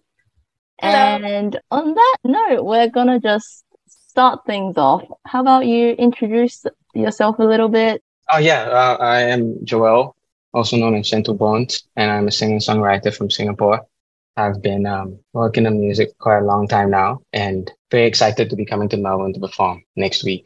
[0.82, 5.04] And on that note, we're going to just start things off.
[5.26, 8.02] How about you introduce yourself a little bit?
[8.32, 10.16] Oh yeah, uh, I am Joel,
[10.54, 13.86] also known as Gentle Bones, and I'm a singer-songwriter from Singapore.
[14.36, 18.50] I've been um, working in music for quite a long time now, and very excited
[18.50, 20.46] to be coming to Melbourne to perform next week.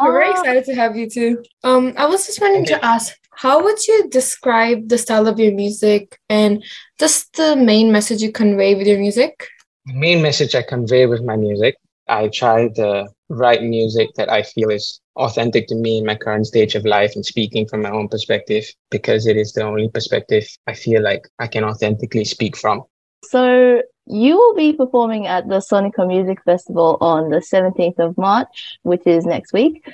[0.00, 1.42] We're very Ah, excited to have you too.
[1.64, 2.74] Um, I was just wanting Okay.
[2.74, 6.64] to ask, how would you describe the style of your music and
[6.98, 9.48] just the main message you convey with your music?
[9.84, 11.76] The main message I convey with my music,
[12.08, 16.46] I try to write music that I feel is authentic to me in my current
[16.46, 20.44] stage of life and speaking from my own perspective because it is the only perspective
[20.66, 22.84] I feel like I can authentically speak from.
[23.24, 28.78] So you will be performing at the Sonica Music Festival on the 17th of March,
[28.82, 29.86] which is next week.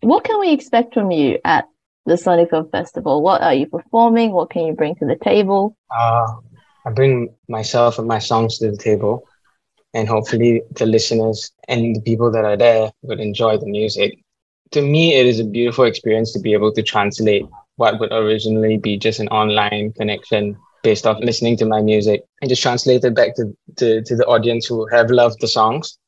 [0.00, 1.66] What can we expect from you at
[2.06, 3.22] the Sonica Festival?
[3.22, 4.32] What are you performing?
[4.32, 5.76] What can you bring to the table?
[5.94, 6.26] Uh,
[6.86, 9.26] I bring myself and my songs to the table,
[9.92, 14.18] and hopefully the listeners and the people that are there would enjoy the music.
[14.72, 17.44] To me, it is a beautiful experience to be able to translate
[17.76, 22.48] what would originally be just an online connection based off listening to my music and
[22.48, 25.98] just translate it back to, to, to the audience who have loved the songs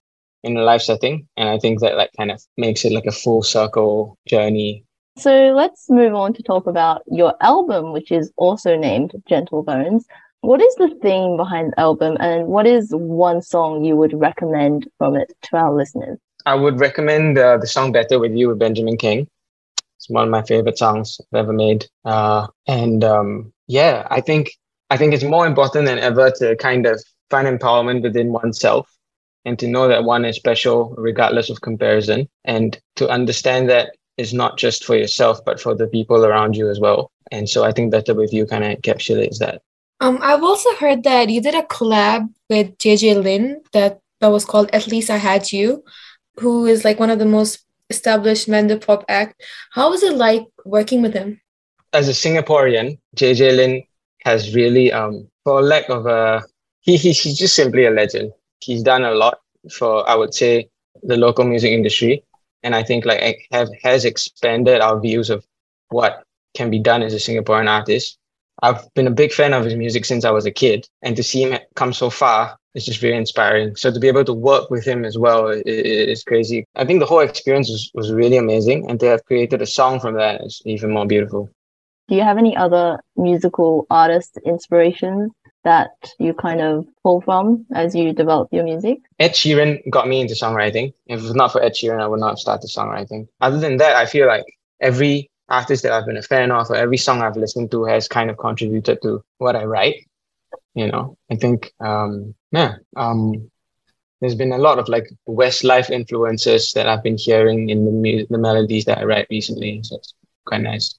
[0.45, 1.27] in a live setting.
[1.37, 4.85] And I think that like kind of makes it like a full circle journey
[5.19, 10.07] So let's move on to talk about your album, which is also named Gentle Bones.
[10.43, 14.89] What is the theme behind the album, and what is one song you would recommend
[14.97, 16.21] from it to our listeners?
[16.47, 19.27] I would recommend uh, the song "Better with You" with Benjamin Kheng.
[19.97, 21.87] It's one of my favorite songs I've ever made.
[22.05, 24.53] Uh, and um, yeah, I think
[24.91, 28.89] I think it's more important than ever to kind of find empowerment within oneself
[29.45, 34.33] and to know that one is special regardless of comparison, and to understand that it's
[34.33, 37.11] not just for yourself but for the people around you as well.
[37.31, 39.63] And so I think "Better with You" kind of encapsulates that.
[40.01, 44.45] Um, I've also heard that you did a collab with JJ Lin that that was
[44.45, 45.85] called At Least I Had You,
[46.39, 49.43] who is like one of the most established Mandopop act.
[49.73, 51.41] How was it like working with him?
[51.93, 53.83] as a Singaporean, JJ Lin
[54.25, 56.43] has really, um, for lack of a,
[56.81, 58.33] he, he, he's just simply a legend.
[58.61, 59.39] He's done a lot
[59.73, 60.69] for, I would say,
[61.03, 62.25] the local music industry.
[62.63, 65.45] And I think like have has expanded our views of
[65.91, 66.23] what
[66.55, 68.19] can be done as a Singaporean artist.
[68.61, 71.23] I've been a big fan of his music since I was a kid, and to
[71.23, 73.77] see him come so far is just very inspiring.
[73.77, 75.61] So to be able to work with him as well i- i-
[76.15, 76.65] is crazy.
[76.75, 80.01] I think the whole experience was, was really amazing, and to have created a song
[80.01, 81.51] from that is even more beautiful.
[82.09, 85.31] Do you have any other musical artist inspirations
[85.65, 88.99] that you kind of pull from as you develop your music?
[89.19, 90.93] Ed Sheeran got me into songwriting.
[91.07, 93.29] If it was not for Ed Sheeran, I would not have started songwriting.
[93.41, 94.45] Other than that, I feel like
[94.81, 98.09] every artist that I've been a fan of or every song I've listened to has
[98.09, 100.07] kind of contributed to what I write.
[100.75, 103.51] You know, I think um yeah, um
[104.21, 108.27] there's been a lot of like Westlife influences that I've been hearing in the mu-
[108.29, 109.81] the melodies that I write recently.
[109.83, 110.99] So it's quite nice.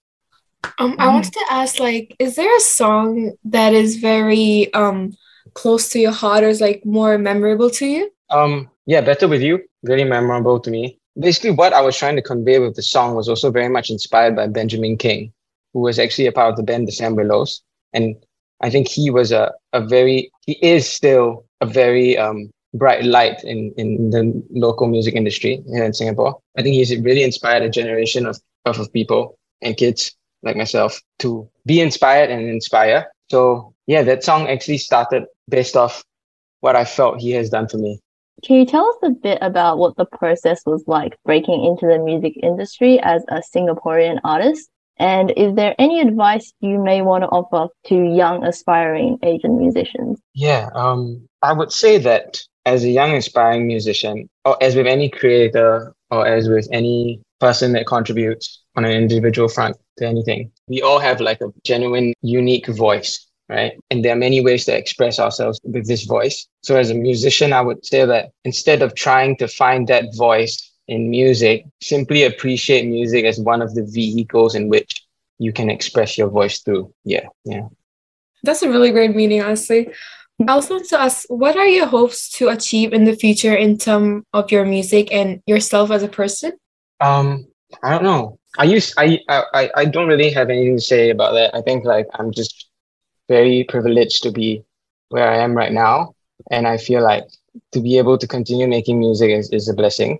[0.78, 5.16] Um, I wanted to ask, like, is there a song that is very um
[5.54, 8.12] close to your heart or is like more memorable to you?
[8.30, 11.00] Um, yeah, Better With You, very memorable to me.
[11.20, 14.36] Basically, what I was trying to convey with the song was also very much inspired
[14.36, 15.32] by Benjamin Kheng,
[15.74, 17.62] who was actually a part of the band The Willows.
[17.94, 18.16] And
[18.62, 23.44] I think he was a, a very, he is still a very um, bright light
[23.44, 26.40] in, in the local music industry here in Singapore.
[26.58, 31.02] I think he's really inspired a generation of, of, of people and kids like myself
[31.20, 33.08] to be inspired and inspire.
[33.30, 36.04] So yeah, that song actually started based off
[36.62, 38.00] what I felt he has done for me.
[38.44, 42.00] Can you tell us a bit about what the process was like breaking into the
[42.00, 44.70] music industry as a Singaporean artist?
[44.98, 50.20] And is there any advice you may want to offer to young aspiring Asian musicians?
[50.34, 55.10] Yeah, um, I would say that as a young aspiring musician, or as with any
[55.10, 60.82] creator, or as with any person that contributes on an individual front to anything, we
[60.82, 63.74] all have like a genuine, unique voice right?
[63.90, 66.48] And there are many ways to express ourselves with this voice.
[66.62, 70.72] So as a musician, I would say that instead of trying to find that voice
[70.88, 75.04] in music, simply appreciate music as one of the vehicles in which
[75.40, 76.94] you can express your voice through.
[77.04, 77.68] Yeah, yeah.
[78.44, 79.90] That's a really great meaning, honestly.
[80.48, 83.78] I also want to ask, what are your hopes to achieve in the future in
[83.78, 86.54] terms of your music and yourself as a person?
[87.00, 87.48] Um,
[87.84, 88.40] I don't know.
[88.58, 91.56] I use I I I don't really have anything to say about that.
[91.56, 92.70] I think like I'm just
[93.28, 94.64] very privileged to be
[95.10, 96.14] where I am right now.
[96.52, 97.26] And I feel like
[97.74, 100.20] to be able to continue making music is, is a blessing.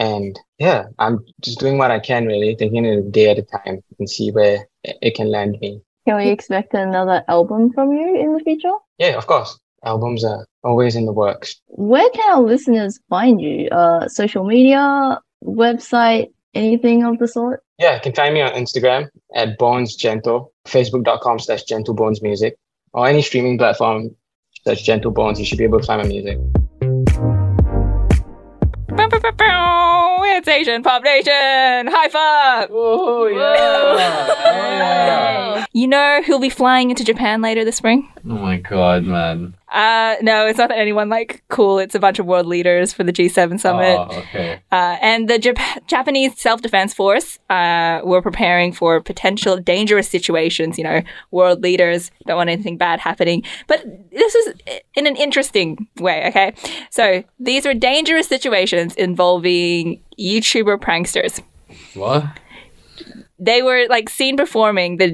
[0.00, 3.42] And yeah, I'm just doing what I can really, taking it a day at a
[3.42, 5.82] time and see where it can land me.
[6.06, 8.72] Can we expect another album from you in the future?
[8.98, 9.58] Yeah, of course.
[9.84, 11.60] Albums are always in the works.
[11.66, 13.68] Where can our listeners find you?
[13.68, 17.62] Uh, social media, website, anything of the sort?
[17.78, 22.56] Yeah, you can find me on Instagram at Bones Gentle, facebook.com slash Gentle Bones Music,
[22.92, 24.14] or any streaming platform
[24.64, 25.38] such Gentle Bones.
[25.38, 26.38] You should be able to find my music.
[30.38, 31.32] It's Asian Pop Nation!
[31.32, 32.68] High five!
[32.70, 35.66] Oh, yeah.
[35.72, 38.08] You know who'll be flying into Japan later this spring?
[38.24, 39.56] Oh my god, man.
[39.72, 41.78] Uh, no, it's not anyone like cool.
[41.78, 43.98] It's a bunch of world leaders for the G7 summit.
[43.98, 44.60] Oh, okay.
[44.72, 50.78] Uh, and the Jap- Japanese Self Defense Force uh, were preparing for potential dangerous situations.
[50.78, 53.42] You know, world leaders don't want anything bad happening.
[53.66, 54.54] But this is
[54.94, 56.54] in an interesting way, okay?
[56.90, 61.42] So these were dangerous situations involving YouTuber pranksters.
[61.94, 62.24] What?
[63.38, 65.10] They were like seen performing the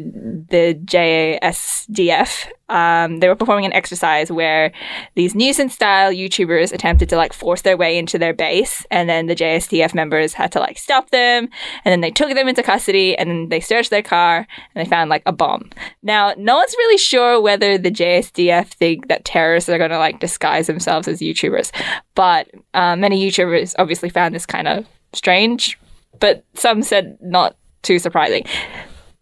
[0.48, 2.46] the JSDF.
[2.70, 4.72] Um, they were performing an exercise where
[5.14, 9.26] these nuisance style YouTubers attempted to like force their way into their base, and then
[9.26, 11.48] the JSDF members had to like stop them,
[11.84, 14.88] and then they took them into custody, and then they searched their car, and they
[14.88, 15.68] found like a bomb.
[16.02, 20.20] Now, no one's really sure whether the JSDF think that terrorists are going to like
[20.20, 21.70] disguise themselves as YouTubers,
[22.14, 25.78] but uh, many YouTubers obviously found this kind of strange.
[26.20, 28.44] But some said not too surprising.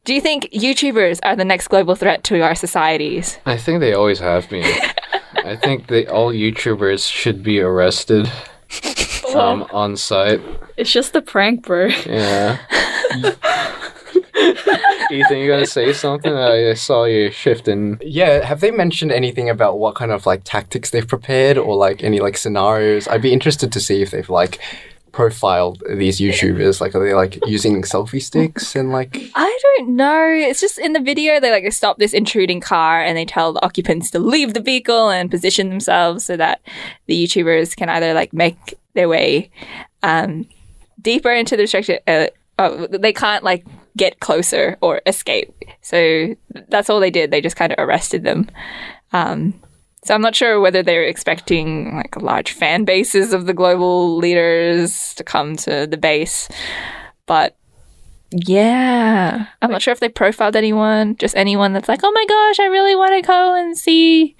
[0.04, 3.38] Do you think YouTubers are the next global threat to our societies?
[3.46, 4.64] I think they always have been.
[5.44, 8.30] I think they all YouTubers should be arrested
[9.34, 10.40] um, on site.
[10.76, 11.86] It's just a prank, bro.
[12.06, 12.58] Yeah.
[15.10, 16.32] Ethan, you're gonna say something?
[16.32, 17.98] I saw you shifting.
[18.00, 22.02] Yeah, have they mentioned anything about what kind of like tactics they've prepared or like
[22.02, 23.06] any like scenarios?
[23.08, 24.58] I'd be interested to see if they've like
[25.12, 26.80] profiled these YouTubers?
[26.80, 29.30] Like, are they like using selfie sticks and like?
[29.34, 30.26] I don't know.
[30.26, 33.64] It's just in the video they like stop this intruding car and they tell the
[33.64, 36.60] occupants to leave the vehicle and position themselves so that
[37.06, 39.50] the YouTubers can either like make their way
[40.02, 40.46] um,
[41.00, 42.00] deeper into the restricted.
[42.06, 42.26] Uh,
[42.58, 43.64] uh, they can't like
[43.96, 45.52] get closer or escape.
[45.80, 46.34] So
[46.68, 47.30] that's all they did.
[47.30, 48.48] They just kind of arrested them.
[49.12, 49.54] Um,
[50.04, 55.14] so I'm not sure whether they're expecting like large fan bases of the global leaders
[55.14, 56.48] to come to the base,
[57.26, 57.56] but
[58.32, 62.60] yeah, I'm not sure if they profiled anyone, just anyone that's like, oh my gosh,
[62.60, 64.36] I really want to go and see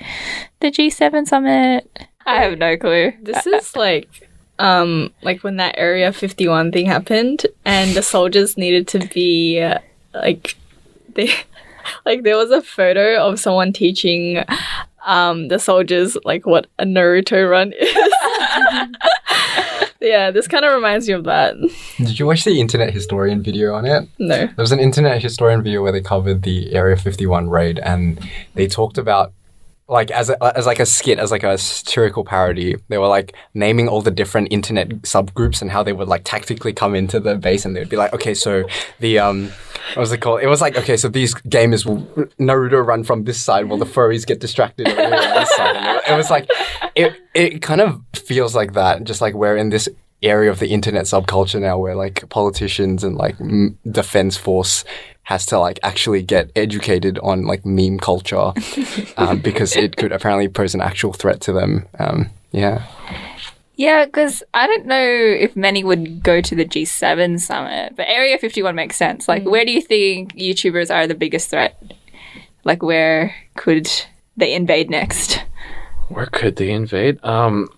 [0.60, 2.06] the G7 summit.
[2.26, 3.12] I have no clue.
[3.20, 8.86] This is like um like when that area 51 thing happened and the soldiers needed
[8.86, 9.78] to be uh,
[10.14, 10.56] like
[11.14, 11.32] they
[12.04, 14.44] like there was a photo of someone teaching
[15.06, 17.94] um, the soldiers like what a Naruto run is.
[20.00, 21.54] yeah, this kind of reminds me of that.
[21.98, 24.08] Did you watch the Internet Historian video on it?
[24.18, 24.36] No.
[24.36, 28.18] There was an Internet Historian video where they covered the Area 51 raid and
[28.54, 29.32] they talked about
[29.92, 33.34] like as a, as like a skit as like a satirical parody they were like
[33.54, 37.36] naming all the different internet subgroups and how they would like tactically come into the
[37.36, 38.64] base and they would be like okay so
[39.00, 39.50] the um
[39.94, 40.40] what was it called?
[40.42, 42.02] It was like okay so these gamers will
[42.38, 45.96] naruto run from this side while the furries get distracted this side.
[45.96, 46.48] It, it was like
[46.94, 49.88] it it kind of feels like that just like we're in this
[50.22, 54.84] area of the internet subculture now where like politicians and like m- defense force
[55.24, 58.52] has to like actually get educated on like meme culture
[59.16, 61.86] um, because it could apparently pose an actual threat to them.
[61.98, 62.86] Um, yeah.
[63.76, 68.36] Yeah, because I don't know if many would go to the G7 summit, but Area
[68.36, 69.28] 51 makes sense.
[69.28, 71.80] Like, where do you think YouTubers are the biggest threat?
[72.64, 73.90] Like, where could
[74.36, 75.42] they invade next?
[76.08, 77.24] Where could they invade?
[77.24, 77.68] Um,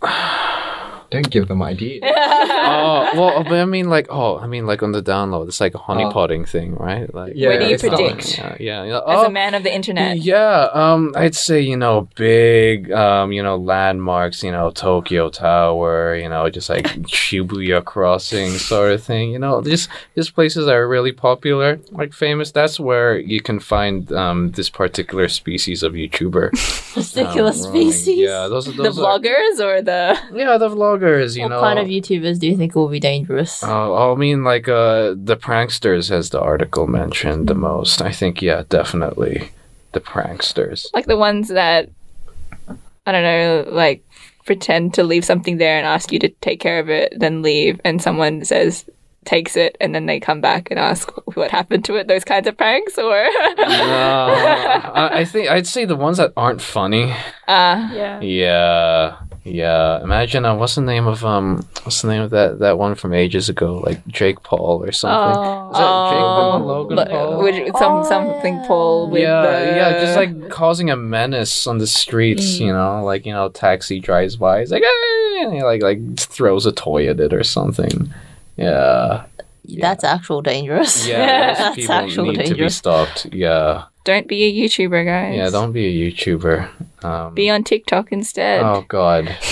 [1.15, 2.03] Don't give them ideas.
[2.05, 5.75] oh well, but I mean, like, oh, I mean, like on the download, it's like
[5.75, 7.13] a honeypotting thing, right?
[7.15, 8.39] Like, Yeah, Where do you it's not- predict?
[8.39, 8.97] yeah, yeah, yeah.
[8.99, 10.19] As Oh, a man of the internet.
[10.19, 16.17] Yeah, um, I'd say you know big, um, you know landmarks, you know Tokyo Tower,
[16.17, 16.85] you know just like
[17.19, 19.31] Shibuya Crossing sort of thing.
[19.31, 22.51] You know, these just places are really popular, like famous.
[22.53, 26.51] That's where you can find um this particular species of YouTuber.
[26.95, 28.07] Particular um, species.
[28.31, 30.17] Yeah, those are The those are, vloggers or the.
[30.33, 31.04] yeah the vloggers.
[31.37, 33.63] You what know, kind of YouTubers do you think will be dangerous?
[33.63, 38.03] Oh, I mean, like uh, the pranksters, as the article mentioned the most.
[38.03, 39.51] I think, yeah, definitely
[39.93, 40.87] the pranksters.
[40.95, 41.91] Like the ones that.
[43.07, 44.03] I don't know, like
[44.47, 47.81] pretend to leave something there and ask you to take care of it, then leave,
[47.85, 48.85] and someone says,
[49.25, 52.09] takes it, and then they come back and ask what happened to it.
[52.09, 53.27] Those kinds of pranks, or.
[53.59, 57.13] Uh, I, I think I'd say the ones that aren't funny.
[57.49, 58.21] uh, Yeah.
[58.21, 60.03] Yeah, yeah.
[60.03, 63.13] Imagine uh, what's the name of um, what's the name of that that one from
[63.13, 65.39] ages ago, like Jake Paul or something.
[65.39, 65.71] Oh.
[65.71, 67.43] Is that Jake Oh, Logan but- Paul?
[67.43, 68.67] with some Oh, something yeah.
[68.67, 73.05] Paul with yeah, the, yeah, just like causing a menace on the streets, you know,
[73.05, 77.09] like you know, taxi drives by, he's like, hey, he like like throws a toy
[77.09, 78.13] at it or something.
[78.57, 79.25] Yeah,
[79.81, 81.07] That's actual dangerous.
[81.07, 83.27] yeah, those That's people actual need to be stopped.
[83.33, 85.37] Yeah, don't be a YouTuber, guys.
[85.37, 86.69] yeah, don't be a YouTuber.
[87.05, 88.63] Um, be on TikTok instead.
[88.63, 89.35] oh God,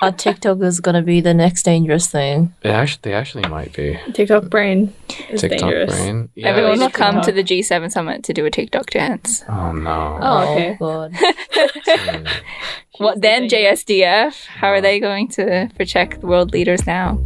[0.00, 2.54] Our TikTok is gonna be the next dangerous thing.
[2.62, 4.94] it actually, they actually might be TikTok brain
[5.28, 5.90] is TikTok dangerous.
[5.92, 6.28] brain.
[6.36, 9.42] Yeah, Everyone will come to the G7 summit to do a TikTok dance.
[9.48, 10.18] Oh no.
[10.22, 10.76] Oh, okay.
[10.78, 11.14] God.
[12.98, 14.46] What then, JSDF?
[14.46, 17.20] How are they going to protect the world leaders now?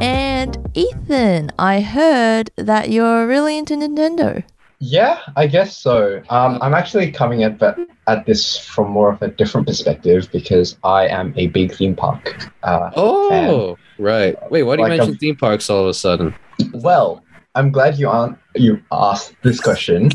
[0.00, 4.42] And Ethan, I heard that you're really into Nintendo.
[4.78, 6.22] Yeah, I guess so.
[6.30, 10.76] Um, I'm actually coming at but at this from more of a different perspective because
[10.82, 12.48] I am a big theme park.
[12.62, 14.34] Uh, Oh, right.
[14.50, 16.34] Wait, why do you Like a- mention theme parks all of a sudden?
[16.72, 17.22] Well,
[17.54, 20.10] I'm glad you an- you asked this question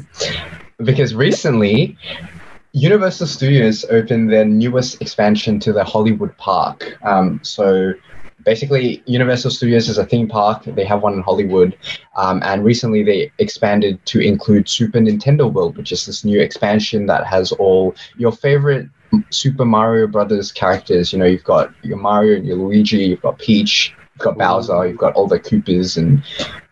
[0.84, 1.96] because recently
[2.74, 6.98] Universal Studios opened their newest expansion to the Hollywood Park.
[7.04, 7.94] Um, so
[8.48, 10.64] basically, Universal Studios is a theme park.
[10.64, 11.78] They have one in Hollywood,
[12.16, 17.08] um, and recently they expanded to include Super Nintendo World, which is this new expansion
[17.08, 18.88] that has all your favorite
[19.32, 21.12] Super Mario Brothers characters.
[21.12, 24.88] You know, you've got your Mario, and your Luigi, you've got Peach, you've got Bowser,
[24.88, 26.24] you've got all the Koopas and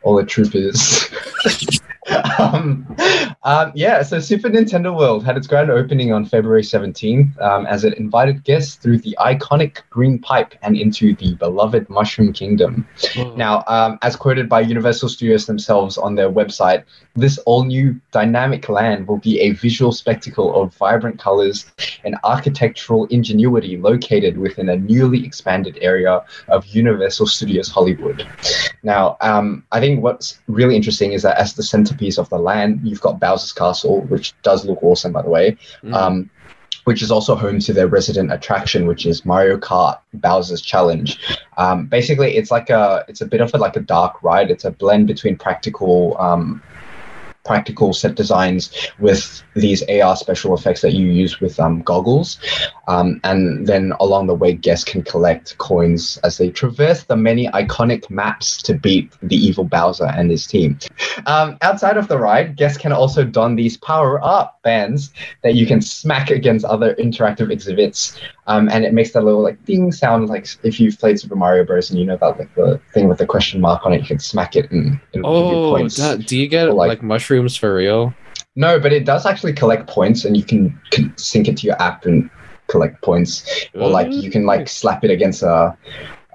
[0.01, 1.09] all the troopers.
[2.39, 2.95] um,
[3.43, 7.83] um, yeah, so Super Nintendo World had its grand opening on February 17th um, as
[7.83, 12.87] it invited guests through the iconic green pipe and into the beloved Mushroom Kingdom.
[13.35, 16.83] Now, um, as quoted by Universal Studios themselves on their website,
[17.15, 21.65] this all new dynamic land will be a visual spectacle of vibrant colors
[22.03, 28.27] and architectural ingenuity located within a newly expanded area of Universal Studios Hollywood.
[28.83, 31.63] Now, um, I think what's really interesting is that as the
[31.95, 35.57] centerpiece of the land, you've got Bowser's Castle, which does look awesome, by the way.
[35.93, 36.29] Um,
[36.85, 41.17] which is also home to their resident attraction, which is Mario Kart Bowser's Challenge.
[41.57, 44.51] Um, basically, it's like a it's a bit of a like a dark ride.
[44.51, 46.61] It's a blend between practical um,
[47.45, 52.39] practical set designs with these AR special effects that you use with um, goggles.
[52.87, 57.47] Um, and then along the way, guests can collect coins as they traverse the many
[57.49, 60.77] iconic maps to beat the evil Bowser and his team.
[61.25, 65.65] Um, outside of the ride, guests can also don these power up bands that you
[65.65, 68.19] can smack against other interactive exhibits.
[68.47, 71.63] Um, and it makes that little like ding sound like if you've played Super Mario
[71.65, 71.89] Bros.
[71.89, 74.19] and you know that like the thing with the question mark on it, you can
[74.19, 75.97] smack it and it'll give you Oh, points.
[75.97, 78.13] that, do you get like- like, mushrooms for real?
[78.55, 81.81] No, but it does actually collect points, and you can, can sync it to your
[81.81, 82.29] app and
[82.67, 85.75] collect points, or like you can like slap it against a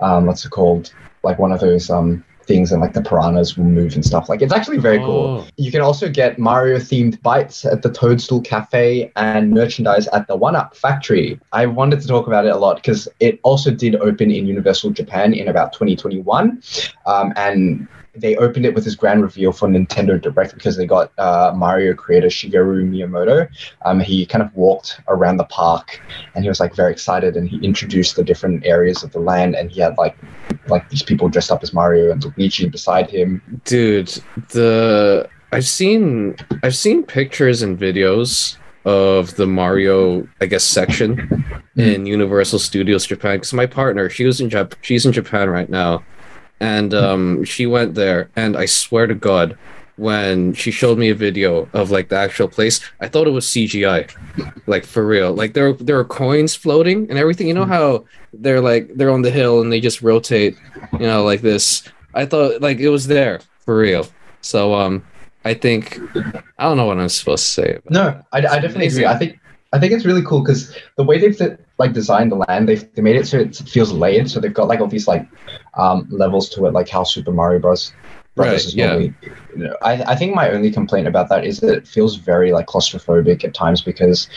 [0.02, 0.92] um, what's it called?
[1.22, 4.28] Like one of those um things, and like the piranhas will move and stuff.
[4.28, 5.44] Like it's actually very cool.
[5.44, 5.46] Oh.
[5.56, 10.36] You can also get Mario themed bites at the Toadstool Cafe and merchandise at the
[10.36, 11.38] One Up Factory.
[11.52, 14.90] I wanted to talk about it a lot because it also did open in Universal
[14.90, 16.60] Japan in about 2021.
[17.06, 21.12] Um, and they opened it with this grand reveal for Nintendo Direct because they got
[21.18, 23.48] uh, Mario creator Shigeru Miyamoto.
[23.84, 26.00] Um, he kind of walked around the park
[26.34, 29.54] and he was like very excited and he introduced the different areas of the land
[29.54, 30.16] and he had like
[30.66, 33.40] like these people dressed up as Mario and Luigi beside him.
[33.64, 34.08] Dude,
[34.50, 41.44] the I've seen I've seen pictures and videos of the Mario, I guess, section
[41.76, 43.36] in Universal Studios Japan.
[43.36, 46.02] Because my partner, she was in Jap- she's in Japan right now,
[46.60, 49.58] and um, she went there, and I swear to God,
[49.96, 53.46] when she showed me a video of like the actual place, I thought it was
[53.46, 54.10] CGI,
[54.66, 55.34] like for real.
[55.34, 57.48] Like there there are coins floating and everything.
[57.48, 60.56] You know how they're like they're on the hill and they just rotate,
[60.92, 61.82] you know, like this.
[62.14, 64.06] I thought like it was there for real.
[64.40, 65.04] So um,
[65.44, 65.98] I think
[66.58, 67.78] I don't know what I'm supposed to say.
[67.90, 69.04] No, I, I definitely agree.
[69.04, 69.38] I think
[69.72, 72.84] I think it's really cool because the way they've de- like designed the land, they've
[72.94, 74.30] they made it so it feels layered.
[74.30, 75.26] So they've got like all these like
[75.74, 77.92] um, levels to it, like how Super Mario Bros.
[78.36, 78.86] Right, is yeah.
[78.86, 79.14] normally.
[79.56, 82.52] You know, I I think my only complaint about that is that it feels very
[82.52, 84.28] like claustrophobic at times because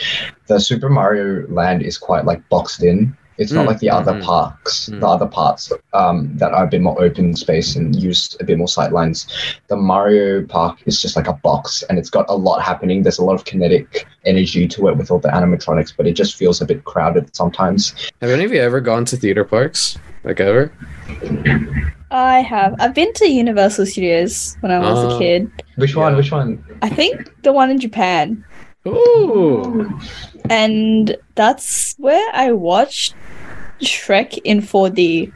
[0.48, 3.16] the Super Mario Land is quite like boxed in.
[3.36, 4.22] It's not Mm, like the other mhm.
[4.22, 5.00] parks, Mm.
[5.00, 8.58] the other parts um, that are a bit more open space and use a bit
[8.58, 9.26] more sightlines
[9.68, 13.02] the Mario Park is just like a box and it's got a lot happening.
[13.02, 16.36] There's a lot of kinetic energy to it with all the animatronics, but it just
[16.36, 17.94] feels a bit crowded sometimes.
[18.20, 19.98] Have any of you ever gone to theater parks?
[20.22, 20.72] Like ever?
[22.10, 22.74] I have.
[22.78, 25.16] I've been to Universal Studios when I was Ah.
[25.16, 25.50] a kid.
[25.76, 26.12] Which one?
[26.12, 26.16] Yeah.
[26.18, 26.64] Which one?
[26.82, 28.44] I think the one in Japan.
[28.86, 29.90] Ooh.
[30.50, 33.14] And that's where I watched
[33.80, 35.32] Shrek in 4D.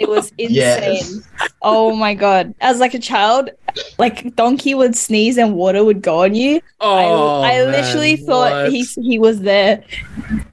[0.00, 0.52] It was insane.
[0.54, 1.20] Yes.
[1.62, 2.54] Oh my god.
[2.60, 3.50] As like a child,
[3.98, 6.60] like Donkey would sneeze and water would go on you.
[6.80, 8.72] Oh, I, I literally man, thought what?
[8.72, 9.82] he he was there.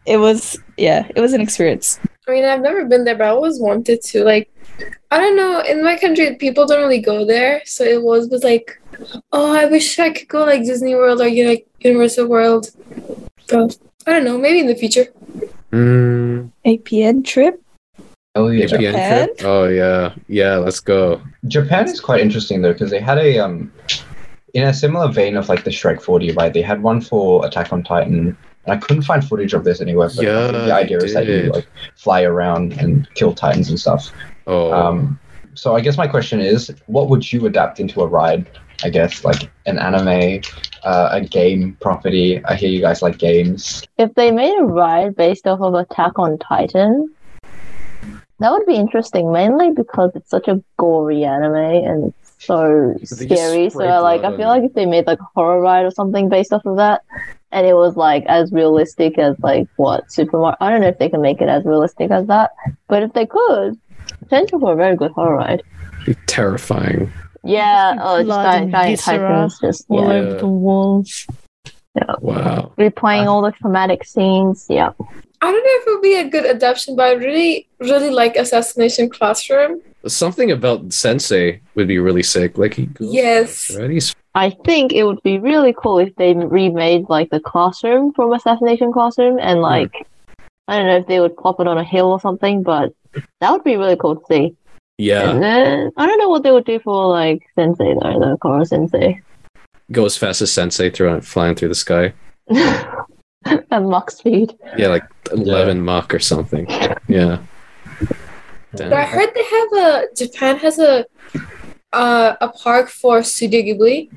[0.05, 1.99] It was yeah, it was an experience.
[2.27, 4.23] I mean, I've never been there, but I always wanted to.
[4.23, 4.49] Like,
[5.11, 5.59] I don't know.
[5.61, 8.81] In my country, people don't really go there, so it was was like,
[9.31, 12.71] oh, I wish I could go like Disney World or you know, like Universal World.
[13.49, 14.37] But I don't know.
[14.37, 15.07] Maybe in the future.
[15.73, 17.59] Mm, APN trip.
[18.35, 18.65] Oh yeah.
[18.65, 19.27] APN Japan?
[19.27, 19.41] trip?
[19.43, 20.57] Oh yeah, yeah.
[20.57, 21.19] Let's go.
[21.47, 23.71] Japan is quite interesting though because they had a um
[24.53, 26.53] in a similar vein of like the Shrek 4D, right?
[26.53, 28.37] They had one for Attack on Titan.
[28.65, 31.51] And I couldn't find footage of this anywhere, but Yeah, the idea is that you
[31.51, 34.11] like fly around and kill titans and stuff.
[34.47, 35.19] Oh, Um,
[35.55, 38.49] so I guess my question is, what would you adapt into a ride?
[38.83, 40.41] I guess like an anime,
[40.83, 42.43] uh, a game property.
[42.45, 43.83] I hear you guys like games.
[43.97, 47.13] If they made a ride based off of Attack on Titan,
[48.39, 49.31] that would be interesting.
[49.31, 53.69] Mainly because it's such a gory anime and it's so scary.
[53.69, 56.27] So I like, I feel like if they made like a horror ride or something
[56.27, 57.03] based off of that,
[57.53, 60.57] and it was like as realistic as like what Super Mario.
[60.59, 62.51] I don't know if they can make it as realistic as that,
[62.87, 63.79] but if they could,
[64.19, 65.63] potential for a very good horror ride.
[66.05, 67.13] be terrifying.
[67.43, 71.27] Yeah, oh, just blood giant, and giant viscera titans just all yeah, over the walls.
[71.95, 72.15] Yeah.
[72.21, 72.73] Wow.
[72.77, 74.65] replaying all the traumatic scenes.
[74.69, 74.91] Yeah.
[75.41, 78.35] I don't know if it would be a good adaptation, but I really, really like
[78.35, 79.81] Assassination Classroom.
[80.07, 82.57] Something about Sensei would be really sick.
[82.57, 83.75] Like he goes, Yes.
[83.75, 84.15] right?
[84.35, 88.91] I think it would be really cool if they remade like the classroom from Assassination
[88.91, 90.03] Classroom and like hmm.
[90.67, 92.93] I don't know if they would plop it on a hill or something, but
[93.41, 94.55] that would be really cool to see.
[95.03, 95.31] Yeah.
[95.31, 98.63] And then I don't know what they would do for like Sensei though, the Koro
[98.63, 99.21] Sensei.
[99.91, 102.13] Go as fast as Sensei through flying through the sky.
[103.45, 104.57] At Mach speed.
[104.77, 106.65] Yeah, like eleven Mach or something.
[107.09, 107.39] Yeah.
[108.75, 108.89] Damn.
[108.89, 111.05] But I heard they have a Japan has a
[111.91, 114.09] uh, a park for Studio Ghibli.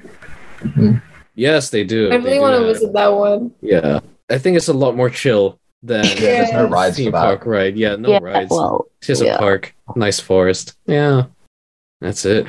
[1.34, 2.10] Yes, they do.
[2.10, 3.52] I really want to visit that one.
[3.60, 6.72] Yeah, I think it's a lot more chill than Yeah, there's no Yes.
[6.72, 7.20] rides for theme that.
[7.20, 7.76] park ride.
[7.76, 8.50] Yeah, no yeah, rides.
[8.50, 9.34] well, it's just yeah.
[9.34, 10.74] a park, nice forest.
[10.86, 11.24] Yeah,
[12.00, 12.46] that's it.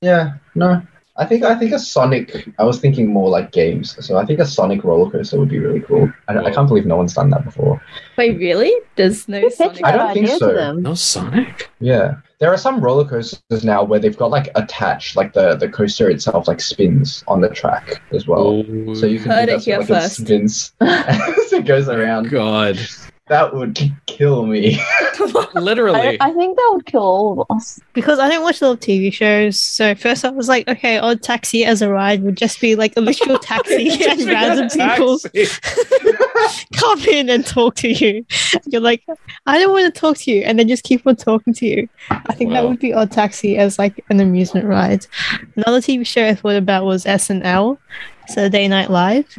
[0.00, 0.82] Yeah, no.
[1.16, 2.48] I think I think a Sonic.
[2.58, 3.94] I was thinking more like games.
[4.04, 6.10] So I think a Sonic roller coaster would be really cool.
[6.28, 7.82] I, I can't believe no one's done that before.
[8.16, 8.72] Wait, really?
[8.96, 9.84] There's no Sonic.
[9.84, 10.48] I don't think so.
[10.48, 10.82] to them?
[10.82, 11.68] No Sonic.
[11.78, 15.68] Yeah, there are some roller coasters now where they've got like attached, like the the
[15.68, 18.64] coaster itself like spins on the track as well.
[18.66, 20.20] Oh, So you can Heard do it that, so, here like first.
[20.20, 22.30] it spins as it goes around.
[22.30, 22.78] God.
[23.30, 24.80] That would kill me.
[25.54, 26.18] Literally.
[26.18, 27.78] I, I think that would kill all of us.
[27.92, 29.56] because I don't watch a lot of TV shows.
[29.56, 32.96] So first I was like, okay, odd taxi as a ride would just be like
[32.96, 35.20] a literal taxi and random people
[36.74, 38.26] come in and talk to you.
[38.66, 39.06] You're like,
[39.46, 41.88] I don't want to talk to you, and then just keep on talking to you.
[42.10, 45.06] I think that would be odd taxi as like an amusement ride.
[45.54, 47.78] Another TV show I thought about was SNL,
[48.26, 49.32] Saturday Night Live.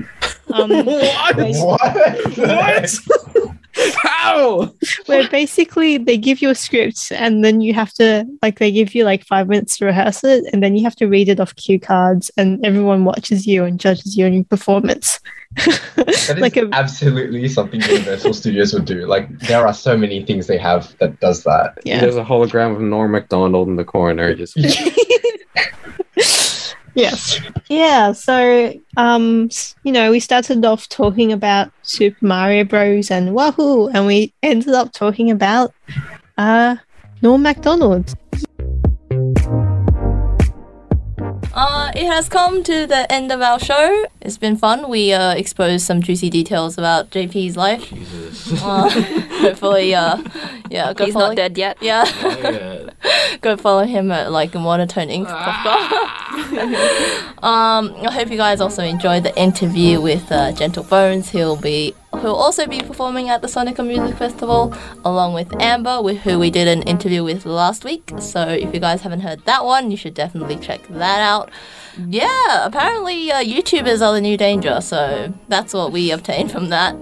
[0.53, 1.35] Um, what?
[1.35, 2.37] what?
[2.37, 2.99] What?
[3.95, 4.73] How?
[5.05, 8.93] where basically they give you a script and then you have to like they give
[8.93, 11.55] you like five minutes to rehearse it and then you have to read it off
[11.55, 15.19] cue cards and everyone watches you and judges you on your performance
[15.95, 19.05] That is like a absolutely something Universal Studios would do.
[19.05, 21.77] Like there are so many things they have that does that.
[21.83, 24.33] yeah There's a hologram of Norm Macdonald in the corner.
[24.33, 24.55] Just
[26.95, 27.39] yes.
[27.69, 29.49] Yeah so um
[29.83, 33.11] you know we started off talking about super mario bros.
[33.11, 35.73] and wahoo and we ended up talking about
[36.37, 36.75] uh
[37.21, 38.13] norm macdonald
[41.63, 44.05] Uh, it has come to the end of our show.
[44.19, 44.89] It's been fun.
[44.89, 47.87] We uh, exposed some juicy details about JP's life.
[47.87, 48.63] Jesus.
[48.63, 48.89] Uh,
[49.43, 50.17] hopefully, uh,
[50.71, 51.27] yeah, go He's follow.
[51.27, 51.77] not dead yet.
[51.79, 52.89] Yeah, Yeah.
[53.41, 55.29] go follow him at like Monotone Ink.
[55.29, 55.35] um,
[57.43, 61.29] I hope you guys also enjoyed the interview with uh, Gentle Bones.
[61.29, 66.19] He'll be who'll also be performing at the Sonica Music Festival along with Amber, with
[66.19, 68.11] who we did an interview with last week.
[68.19, 71.49] So if you guys haven't heard that one, you should definitely check that out.
[72.07, 76.95] Yeah, apparently uh, YouTubers are the new danger, so that's what we obtained from that.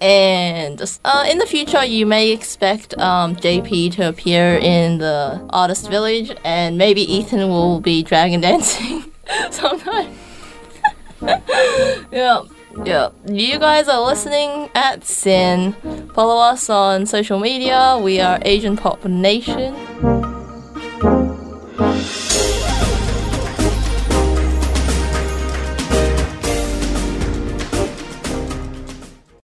[0.00, 5.88] And uh, in the future, you may expect um, JP to appear in the Artist
[5.90, 9.10] Village, and maybe Ethan will be dragon dancing
[9.50, 10.14] sometime.
[12.12, 12.42] yeah,
[12.84, 13.10] yeah.
[13.26, 15.74] You guys are listening at SYN.
[16.14, 17.98] Follow us on social media.
[18.02, 19.74] We are Asian Pop Nation.